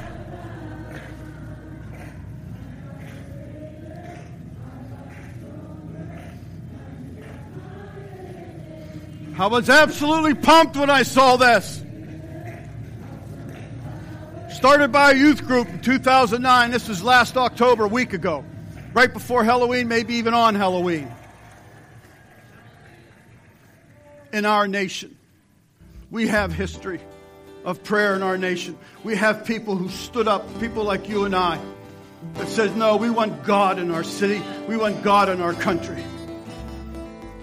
I 9.37 9.47
was 9.47 9.71
absolutely 9.71 10.35
pumped 10.35 10.77
when 10.77 10.91
I 10.91 11.03
saw 11.03 11.37
this. 11.37 11.83
Started 14.53 14.93
by 14.93 15.13
a 15.13 15.15
youth 15.15 15.45
group 15.47 15.69
in 15.69 15.81
2009. 15.81 16.71
This 16.71 16.87
was 16.87 17.03
last 17.03 17.39
October, 17.39 17.87
a 17.87 17.89
week 17.89 18.13
ago. 18.13 18.45
Right 18.95 19.13
before 19.13 19.43
Halloween, 19.43 19.89
maybe 19.89 20.15
even 20.15 20.35
on 20.35 20.55
Halloween. 20.55 21.13
In 24.33 24.47
our 24.47 24.69
nation, 24.69 25.17
we 26.13 26.29
have 26.29 26.53
history 26.53 27.01
of 27.65 27.83
prayer 27.83 28.15
in 28.15 28.23
our 28.23 28.39
nation. 28.39 28.79
We 29.03 29.17
have 29.17 29.45
people 29.45 29.75
who 29.75 29.89
stood 29.89 30.29
up, 30.29 30.61
people 30.61 30.85
like 30.85 31.09
you 31.09 31.25
and 31.25 31.35
I, 31.35 31.61
that 32.35 32.47
says, 32.47 32.75
no, 32.77 32.97
we 32.97 33.11
want 33.11 33.45
God 33.45 33.81
in 33.81 33.91
our 33.91 34.05
city. 34.05 34.41
We 34.69 34.77
want 34.77 35.03
God 35.03 35.29
in 35.29 35.41
our 35.41 35.55
country. 35.55 36.03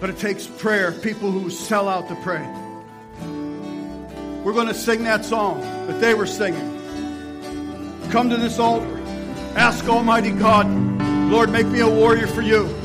But 0.00 0.08
it 0.08 0.16
takes 0.16 0.46
prayer, 0.46 0.90
people 0.90 1.30
who 1.30 1.50
sell 1.50 1.86
out 1.86 2.08
to 2.08 2.14
pray. 2.16 2.46
We're 4.42 4.54
going 4.54 4.68
to 4.68 4.74
sing 4.74 5.04
that 5.04 5.26
song 5.26 5.60
that 5.86 6.00
they 6.00 6.14
were 6.14 6.26
singing. 6.26 6.80
Come 8.10 8.30
to 8.30 8.38
this 8.38 8.58
altar. 8.58 8.98
Ask 9.54 9.86
Almighty 9.86 10.30
God, 10.30 10.66
Lord, 11.30 11.50
make 11.50 11.66
me 11.66 11.80
a 11.80 11.88
warrior 11.88 12.26
for 12.26 12.42
you. 12.42 12.82